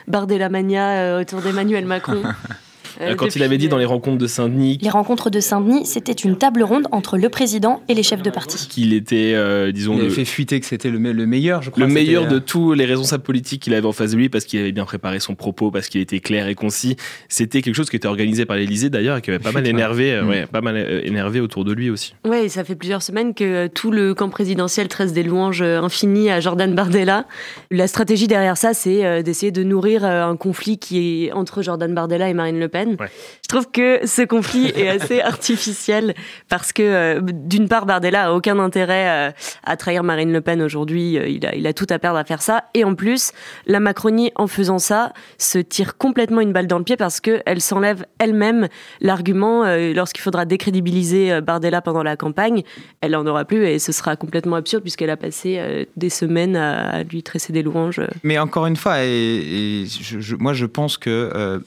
Bardella 0.08 0.50
mania 0.50 1.20
autour 1.20 1.42
d'Emmanuel 1.42 1.86
Macron. 1.86 2.24
Euh, 3.02 3.16
Quand 3.16 3.36
il 3.36 3.44
avait 3.44 3.58
dit 3.58 3.68
dans 3.68 3.78
les 3.78 3.86
rencontres 3.86 4.18
de 4.18 4.28
Saint-Denis. 4.28 4.78
Les 4.82 4.90
rencontres 4.90 5.30
de 5.30 5.40
Saint-Denis, 5.40 5.86
c'était 5.86 6.12
une 6.12 6.38
table 6.38 6.64
ronde 6.64 6.88
entre 6.92 7.18
le 7.18 7.30
président 7.30 7.82
et 7.88 7.94
les 7.94 8.04
chefs 8.04 8.22
de 8.22 8.30
parti. 8.30 8.68
Qu'il 8.68 8.94
était, 8.94 9.34
euh, 9.36 9.72
disons. 9.72 9.96
Il 9.96 10.02
avait 10.02 10.10
fait 10.10 10.26
fuiter 10.26 10.60
que 10.60 10.66
c'était 10.66 10.90
le, 10.90 10.98
le, 10.98 11.26
meilleur, 11.26 11.62
je 11.62 11.70
crois. 11.70 11.86
Le 11.86 11.92
meilleur 11.92 12.28
de 12.28 12.36
euh, 12.36 12.40
tous 12.40 12.74
les 12.74 12.86
responsables 12.86 13.24
politiques 13.24 13.64
qu'il 13.64 13.74
avait 13.74 13.88
en 13.88 13.92
face 13.92 14.12
de 14.12 14.18
lui 14.18 14.30
parce 14.30 14.46
qu'il 14.46 14.60
avait 14.60 14.72
bien 14.72 14.86
préparé 14.86 15.20
son 15.20 15.36
propos, 15.36 15.72
parce 15.72 15.88
qu'il 15.88 16.02
était 16.02 16.20
clair 16.20 16.48
et 16.48 16.56
concis. 16.56 16.96
C'était 17.28 17.62
quelque 17.62 17.76
chose 17.76 17.90
qui 17.90 17.96
était 17.96 18.08
organisé 18.08 18.46
par 18.46 18.58
l'Élysée 18.58 18.90
d'ailleurs 18.90 19.18
et 19.18 19.22
qui 19.22 19.30
avait 19.32 19.40
pas 19.40 19.52
mal 19.52 19.68
énervé, 19.68 20.22
mm. 20.22 20.28
ouais, 20.28 20.46
pas 20.46 20.62
mal 20.62 21.02
énervé 21.04 21.40
autour 21.40 21.66
de 21.66 21.74
lui 21.74 21.90
aussi. 21.90 22.16
Ouais, 22.26 22.50
ça 22.50 22.64
fait 22.64 22.76
plusieurs 22.76 23.02
semaines 23.02 23.34
que 23.34 23.68
tout 23.68 23.92
le 23.92 24.14
camp 24.14 24.30
présidentiel 24.30 24.88
tresse 24.88 25.14
des 25.14 25.24
louanges 25.24 25.62
infinies 25.62 26.30
à 26.30 26.40
Jordan 26.40 26.74
Bardella. 26.74 27.26
La 27.72 27.88
stratégie 27.88 28.28
derrière 28.28 28.58
ça, 28.58 28.74
c'est 28.74 29.24
d'essayer 29.24 29.52
de 29.52 29.64
nourrir 29.64 30.06
un 30.06 30.36
conflit 30.36 30.78
qui 30.78 31.26
est 31.26 31.32
entre 31.32 31.62
Jordan 31.62 31.94
Bardella 31.94 32.30
et 32.30 32.34
Marine 32.34 32.60
Le 32.60 32.68
Pen. 32.68 32.91
Ouais. 33.00 33.10
Je 33.44 33.48
trouve 33.48 33.70
que 33.72 34.06
ce 34.06 34.22
conflit 34.22 34.68
est 34.76 34.88
assez 35.02 35.22
artificiel 35.22 36.14
parce 36.50 36.72
que 36.72 36.82
euh, 36.84 37.20
d'une 37.22 37.68
part 37.68 37.86
Bardella 37.86 38.28
a 38.28 38.32
aucun 38.32 38.60
intérêt 38.60 39.30
euh, 39.30 39.32
à 39.64 39.78
trahir 39.78 40.04
Marine 40.04 40.32
Le 40.32 40.42
Pen 40.42 40.62
aujourd'hui, 40.62 41.18
euh, 41.18 41.28
il, 41.28 41.46
a, 41.46 41.56
il 41.56 41.68
a 41.68 41.74
tout 41.74 41.88
à 41.90 42.00
perdre 42.00 42.18
à 42.18 42.24
faire 42.24 42.42
ça 42.42 42.66
et 42.74 42.84
en 42.84 42.96
plus 42.96 43.32
la 43.68 43.80
Macronie 43.80 44.32
en 44.36 44.48
faisant 44.48 44.80
ça 44.80 45.14
se 45.38 45.60
tire 45.60 45.98
complètement 45.98 46.42
une 46.42 46.54
balle 46.54 46.68
dans 46.68 46.78
le 46.78 46.84
pied 46.84 46.98
parce 46.98 47.20
que 47.20 47.42
elle 47.46 47.62
s'enlève 47.62 48.06
elle-même 48.20 48.68
l'argument 49.02 49.64
lorsqu'il 49.94 50.22
faudra 50.22 50.46
décrédibiliser 50.46 51.42
Bardella 51.42 51.82
pendant 51.82 52.04
la 52.04 52.16
campagne, 52.16 52.64
elle 53.02 53.16
en 53.16 53.26
aura 53.26 53.46
plus 53.46 53.66
et 53.66 53.80
ce 53.80 53.92
sera 53.92 54.16
complètement 54.16 54.56
absurde 54.56 54.84
puisqu'elle 54.84 55.10
a 55.10 55.18
passé 55.18 55.88
des 55.96 56.10
semaines 56.10 56.56
à, 56.56 57.04
lui 57.04 57.24
tresser 57.24 57.54
des 57.54 57.64
louanges. 57.64 58.02
Mais 58.24 58.38
encore 58.40 58.66
une 58.66 58.76
fois, 58.76 59.04
et, 59.04 59.86
je, 59.88 60.36
moi 60.36 60.54
je 60.54 60.66
pense 60.66 60.98
que 60.98 61.62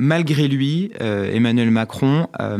malgré 0.00 0.48
lui, 0.48 0.90
euh, 1.02 1.30
Emmanuel 1.32 1.70
Macron 1.70 2.26
euh, 2.40 2.58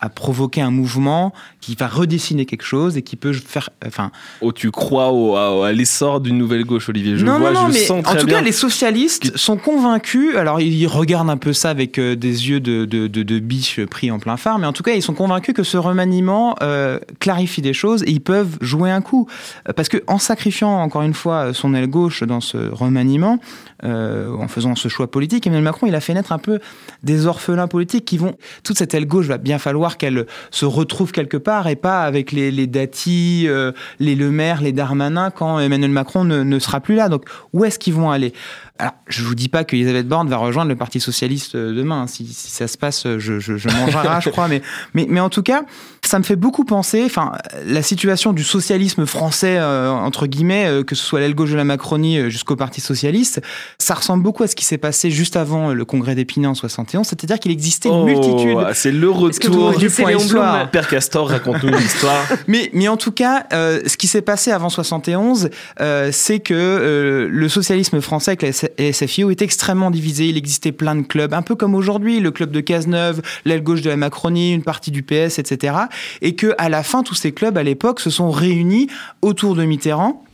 a 0.00 0.08
provoqué 0.08 0.60
un 0.60 0.70
mouvement 0.70 1.32
qui 1.60 1.74
va 1.74 1.88
redessiner 1.88 2.46
quelque 2.46 2.64
chose 2.64 2.96
et 2.96 3.02
qui 3.02 3.16
peut 3.16 3.32
faire. 3.32 3.70
Enfin. 3.84 4.10
Oh, 4.40 4.52
tu 4.52 4.70
crois 4.70 5.12
au, 5.12 5.34
à, 5.36 5.72
l'essor 5.72 6.20
d'une 6.20 6.38
nouvelle 6.38 6.64
gauche, 6.64 6.88
Olivier? 6.88 7.16
Je 7.16 7.24
non, 7.24 7.38
vois, 7.38 7.50
non, 7.50 7.66
je 7.68 7.72
mais 7.72 7.78
sens 7.80 8.06
en 8.06 8.14
tout 8.14 8.26
bien. 8.26 8.36
cas, 8.36 8.42
les 8.42 8.52
socialistes 8.52 9.36
sont 9.36 9.56
convaincus. 9.56 10.36
Alors, 10.36 10.60
ils 10.60 10.86
regardent 10.86 11.30
un 11.30 11.36
peu 11.36 11.52
ça 11.52 11.70
avec 11.70 11.98
euh, 11.98 12.14
des 12.14 12.48
yeux 12.48 12.60
de, 12.60 12.84
de, 12.84 13.08
de, 13.08 13.22
de, 13.22 13.38
biche 13.40 13.84
pris 13.86 14.10
en 14.10 14.18
plein 14.18 14.36
phare, 14.36 14.58
mais 14.58 14.66
en 14.66 14.72
tout 14.72 14.82
cas, 14.82 14.92
ils 14.92 15.02
sont 15.02 15.14
convaincus 15.14 15.54
que 15.54 15.64
ce 15.64 15.76
remaniement 15.76 16.54
euh, 16.62 16.98
clarifie 17.18 17.62
des 17.62 17.74
choses 17.74 18.02
et 18.04 18.10
ils 18.10 18.20
peuvent 18.20 18.56
jouer 18.60 18.90
un 18.90 19.00
coup. 19.00 19.26
Parce 19.74 19.88
que 19.88 19.98
en 20.06 20.18
sacrifiant 20.18 20.80
encore 20.80 21.02
une 21.02 21.14
fois 21.14 21.52
son 21.52 21.74
aile 21.74 21.88
gauche 21.88 22.22
dans 22.22 22.40
ce 22.40 22.70
remaniement, 22.70 23.40
euh, 23.84 24.34
en 24.36 24.48
faisant 24.48 24.74
ce 24.74 24.88
choix 24.88 25.10
politique, 25.10 25.46
Emmanuel 25.46 25.64
Macron, 25.64 25.86
il 25.86 25.94
a 25.94 26.00
fait 26.00 26.14
naître 26.14 26.32
un 26.32 26.38
peu 26.38 26.58
des 27.02 27.26
orphelins 27.26 27.68
politiques 27.68 28.04
qui 28.04 28.18
vont. 28.18 28.34
Toute 28.64 28.78
cette 28.78 28.94
aile 28.94 29.06
gauche 29.06 29.26
va 29.26 29.38
bien 29.38 29.58
falloir 29.58 29.96
qu'elle 29.98 30.26
se 30.50 30.64
retrouve 30.64 31.12
quelque 31.12 31.36
part 31.36 31.68
et 31.68 31.76
pas 31.76 32.02
avec 32.02 32.32
les, 32.32 32.50
les 32.50 32.66
Dati, 32.66 33.44
euh, 33.46 33.72
les 34.00 34.14
Le 34.14 34.30
Maire, 34.30 34.60
les 34.60 34.72
Darmanin 34.72 35.30
quand 35.30 35.58
Emmanuel 35.58 35.90
Macron 35.90 36.24
ne, 36.24 36.42
ne 36.42 36.58
sera 36.58 36.80
plus 36.80 36.94
là. 36.94 37.08
Donc 37.08 37.24
où 37.52 37.64
est-ce 37.64 37.78
qu'ils 37.78 37.94
vont 37.94 38.10
aller? 38.10 38.32
Alors, 38.78 38.94
je 39.08 39.22
vous 39.24 39.34
dis 39.34 39.48
pas 39.48 39.64
qu'Elisabeth 39.64 40.06
Borne 40.06 40.28
va 40.28 40.36
rejoindre 40.36 40.68
le 40.68 40.76
Parti 40.76 41.00
socialiste 41.00 41.54
euh, 41.54 41.74
demain. 41.74 42.06
Si, 42.06 42.26
si 42.26 42.50
ça 42.50 42.68
se 42.68 42.78
passe, 42.78 43.04
je, 43.18 43.38
je, 43.38 43.56
je 43.56 43.68
mange 43.68 43.96
un 43.96 44.20
je 44.20 44.30
crois. 44.30 44.48
Mais, 44.48 44.62
mais, 44.94 45.06
mais 45.08 45.20
en 45.20 45.28
tout 45.30 45.42
cas, 45.42 45.62
ça 46.04 46.18
me 46.18 46.24
fait 46.24 46.36
beaucoup 46.36 46.64
penser. 46.64 47.02
Enfin, 47.04 47.32
la 47.66 47.82
situation 47.82 48.32
du 48.32 48.44
socialisme 48.44 49.06
français 49.06 49.56
euh, 49.58 49.90
entre 49.90 50.26
guillemets, 50.26 50.66
euh, 50.66 50.84
que 50.84 50.94
ce 50.94 51.04
soit 51.04 51.20
l'aile 51.20 51.34
gauche 51.34 51.50
de 51.50 51.56
la 51.56 51.64
Macronie 51.64 52.18
euh, 52.18 52.28
jusqu'au 52.30 52.56
Parti 52.56 52.80
socialiste, 52.80 53.40
ça 53.78 53.94
ressemble 53.94 54.22
beaucoup 54.22 54.42
à 54.42 54.46
ce 54.46 54.56
qui 54.56 54.64
s'est 54.64 54.78
passé 54.78 55.10
juste 55.10 55.36
avant 55.36 55.72
le 55.72 55.84
congrès 55.84 56.14
d'Épinay 56.14 56.46
en 56.46 56.54
71. 56.54 57.06
C'est-à-dire 57.06 57.38
qu'il 57.38 57.52
existait 57.52 57.88
une 57.88 57.94
Oh, 57.96 58.04
multitude. 58.04 58.58
c'est 58.74 58.92
le 58.92 59.10
retour 59.10 59.76
du 59.76 59.90
point 59.90 60.12
histoire. 60.12 60.70
Père 60.70 60.88
Castor, 60.88 61.28
raconte-nous 61.28 61.76
l'histoire. 61.76 62.24
Mais, 62.46 62.70
mais 62.72 62.88
en 62.88 62.96
tout 62.96 63.12
cas, 63.12 63.46
euh, 63.52 63.80
ce 63.86 63.96
qui 63.96 64.06
s'est 64.06 64.22
passé 64.22 64.50
avant 64.52 64.68
71, 64.70 65.50
euh, 65.80 66.10
c'est 66.12 66.40
que 66.40 66.54
euh, 66.54 67.28
le 67.30 67.48
socialisme 67.48 68.00
français 68.00 68.30
avec 68.30 68.42
la 68.42 68.67
SFIO 68.78 69.30
est 69.30 69.42
extrêmement 69.42 69.90
divisé. 69.90 70.28
Il 70.28 70.36
existait 70.36 70.72
plein 70.72 70.96
de 70.96 71.02
clubs, 71.02 71.34
un 71.34 71.42
peu 71.42 71.54
comme 71.54 71.74
aujourd'hui, 71.74 72.20
le 72.20 72.30
club 72.30 72.50
de 72.50 72.60
Cazeneuve, 72.60 73.22
l'aile 73.44 73.62
gauche 73.62 73.82
de 73.82 73.90
la 73.90 73.96
Macronie, 73.96 74.52
une 74.52 74.62
partie 74.62 74.90
du 74.90 75.02
PS, 75.02 75.38
etc. 75.38 75.76
Et 76.22 76.34
que 76.34 76.54
à 76.58 76.68
la 76.68 76.82
fin, 76.82 77.02
tous 77.02 77.14
ces 77.14 77.32
clubs 77.32 77.56
à 77.56 77.62
l'époque 77.62 78.00
se 78.00 78.10
sont 78.10 78.30
réunis 78.30 78.88
autour 79.22 79.54
de 79.54 79.64
Mitterrand 79.64 80.24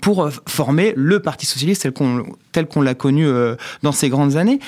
pour 0.00 0.22
euh, 0.22 0.30
former 0.46 0.92
le 0.96 1.20
Parti 1.20 1.46
socialiste 1.46 1.88
tel 2.52 2.66
qu'on 2.66 2.80
l'a 2.80 2.94
connu 2.94 3.26
euh, 3.26 3.56
dans 3.82 3.92
ces 3.92 4.08
grandes 4.08 4.36
années. 4.36 4.60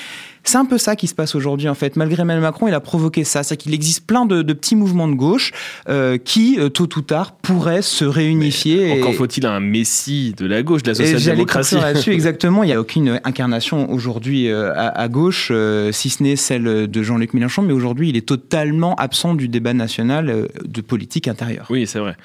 C'est 0.47 0.57
un 0.57 0.63
peu 0.63 0.77
ça 0.77 0.95
qui 0.95 1.07
se 1.07 1.13
passe 1.13 1.35
aujourd'hui 1.35 1.67
en 1.67 1.73
fait. 1.73 1.97
Malgré 1.97 2.21
Emmanuel 2.21 2.41
Macron, 2.41 2.69
il 2.69 2.73
a 2.73 2.79
provoqué 2.79 3.25
ça. 3.25 3.43
C'est 3.43 3.57
qu'il 3.57 3.73
existe 3.73 4.07
plein 4.07 4.25
de, 4.25 4.41
petits 4.53 4.77
mouvements 4.77 5.09
de 5.09 5.13
gauche 5.13 5.51
euh, 5.89 6.17
qui, 6.17 6.57
euh, 6.57 6.69
tôt 6.69 6.87
ou 6.95 7.01
tard, 7.01 7.33
pourraient 7.33 7.81
se 7.81 8.05
réunifier. 8.05 8.93
encore 8.93 9.13
faut-il 9.13 9.45
un 9.45 9.59
messie 9.59 10.33
de 10.37 10.45
la 10.45 10.63
gauche, 10.63 10.83
de 10.83 10.91
la 10.91 10.95
social-démocratie. 10.95 11.75
là-dessus, 11.75 12.11
exactement. 12.13 12.63
Il 12.63 12.67
n'y 12.67 12.73
a 12.73 12.79
aucune 12.79 13.19
incarnation 13.25 13.91
aujourd'hui 13.91 14.47
euh, 14.47 14.71
à, 14.73 15.07
gauche, 15.09 15.51
si 15.91 16.09
ce 16.09 16.23
n'est 16.23 16.37
celle 16.37 16.87
de 16.87 17.03
Jean-Luc 17.03 17.33
Mélenchon, 17.33 17.61
mais 17.63 17.73
aujourd'hui, 17.73 18.07
il 18.07 18.15
est 18.15 18.25
totalement 18.25 18.95
absent 18.95 19.35
du 19.35 19.49
débat 19.49 19.73
national 19.73 20.47
de 20.63 20.81
politique 20.81 21.27
intérieure. 21.27 21.67
Oui, 21.69 21.85
c'est 21.87 21.99
vrai. 21.99 22.15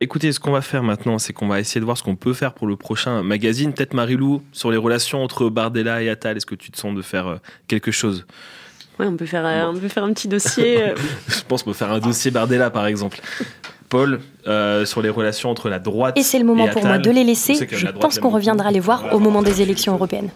Écoutez, 0.00 0.30
ce 0.30 0.38
qu'on 0.38 0.52
va 0.52 0.60
faire 0.60 0.84
maintenant, 0.84 1.18
c'est 1.18 1.32
qu'on 1.32 1.48
va 1.48 1.58
essayer 1.58 1.80
de 1.80 1.84
voir 1.84 1.98
ce 1.98 2.04
qu'on 2.04 2.14
peut 2.14 2.32
faire 2.32 2.54
pour 2.54 2.68
le 2.68 2.76
prochain 2.76 3.24
magazine. 3.24 3.72
Peut-être 3.72 3.94
Marilou, 3.94 4.40
sur 4.52 4.70
les 4.70 4.76
relations 4.76 5.24
entre 5.24 5.48
Bardella 5.50 6.00
et 6.00 6.08
Attal. 6.08 6.36
Est-ce 6.36 6.46
que 6.46 6.54
tu 6.54 6.70
te 6.70 6.78
sens 6.78 6.94
de 6.94 7.02
faire 7.02 7.40
quelque 7.72 7.90
chose 7.90 8.26
oui, 8.98 9.06
on 9.06 9.16
peut 9.16 9.26
faire, 9.26 9.70
on 9.72 9.78
peut 9.78 9.88
faire 9.88 10.04
un 10.04 10.12
petit 10.12 10.28
dossier. 10.28 10.82
Euh. 10.82 10.94
Je 11.28 11.40
pense 11.48 11.62
qu'on 11.62 11.70
peut 11.70 11.76
faire 11.76 11.92
un 11.92 11.98
dossier 11.98 12.30
Bardella, 12.30 12.70
par 12.70 12.86
exemple. 12.86 13.20
Paul, 13.88 14.20
euh, 14.46 14.84
sur 14.84 15.02
les 15.02 15.08
relations 15.08 15.50
entre 15.50 15.68
la 15.68 15.78
droite. 15.78 16.16
Et 16.18 16.22
c'est 16.22 16.38
le 16.38 16.44
moment 16.44 16.68
pour 16.68 16.84
moi 16.84 16.98
de 16.98 17.10
les 17.10 17.24
laisser. 17.24 17.54
Je 17.54 17.86
pense 17.88 18.18
qu'on 18.18 18.30
reviendra 18.30 18.70
les 18.70 18.80
voir 18.80 19.14
au 19.14 19.18
moment 19.18 19.42
des 19.42 19.62
élections 19.62 19.94
européennes. 19.94 20.30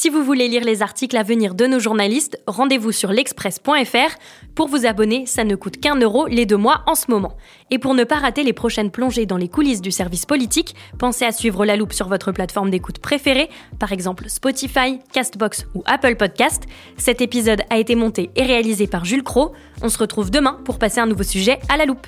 Si 0.00 0.10
vous 0.10 0.22
voulez 0.22 0.46
lire 0.46 0.62
les 0.62 0.80
articles 0.80 1.16
à 1.16 1.24
venir 1.24 1.56
de 1.56 1.66
nos 1.66 1.80
journalistes, 1.80 2.40
rendez-vous 2.46 2.92
sur 2.92 3.10
l'express.fr. 3.10 4.14
Pour 4.54 4.68
vous 4.68 4.86
abonner, 4.86 5.26
ça 5.26 5.42
ne 5.42 5.56
coûte 5.56 5.80
qu'un 5.80 5.96
euro 5.96 6.28
les 6.28 6.46
deux 6.46 6.56
mois 6.56 6.84
en 6.86 6.94
ce 6.94 7.10
moment. 7.10 7.36
Et 7.72 7.80
pour 7.80 7.94
ne 7.94 8.04
pas 8.04 8.14
rater 8.14 8.44
les 8.44 8.52
prochaines 8.52 8.92
plongées 8.92 9.26
dans 9.26 9.36
les 9.36 9.48
coulisses 9.48 9.80
du 9.80 9.90
service 9.90 10.24
politique, 10.24 10.76
pensez 11.00 11.24
à 11.24 11.32
suivre 11.32 11.64
la 11.64 11.74
loupe 11.74 11.92
sur 11.92 12.06
votre 12.06 12.30
plateforme 12.30 12.70
d'écoute 12.70 13.00
préférée, 13.00 13.50
par 13.80 13.90
exemple 13.90 14.28
Spotify, 14.28 15.00
Castbox 15.12 15.66
ou 15.74 15.82
Apple 15.84 16.14
Podcast. 16.14 16.62
Cet 16.96 17.20
épisode 17.20 17.62
a 17.68 17.78
été 17.78 17.96
monté 17.96 18.30
et 18.36 18.44
réalisé 18.44 18.86
par 18.86 19.04
Jules 19.04 19.24
Cro. 19.24 19.50
On 19.82 19.88
se 19.88 19.98
retrouve 19.98 20.30
demain 20.30 20.60
pour 20.64 20.78
passer 20.78 21.00
un 21.00 21.06
nouveau 21.06 21.24
sujet 21.24 21.58
à 21.68 21.76
la 21.76 21.86
loupe. 21.86 22.06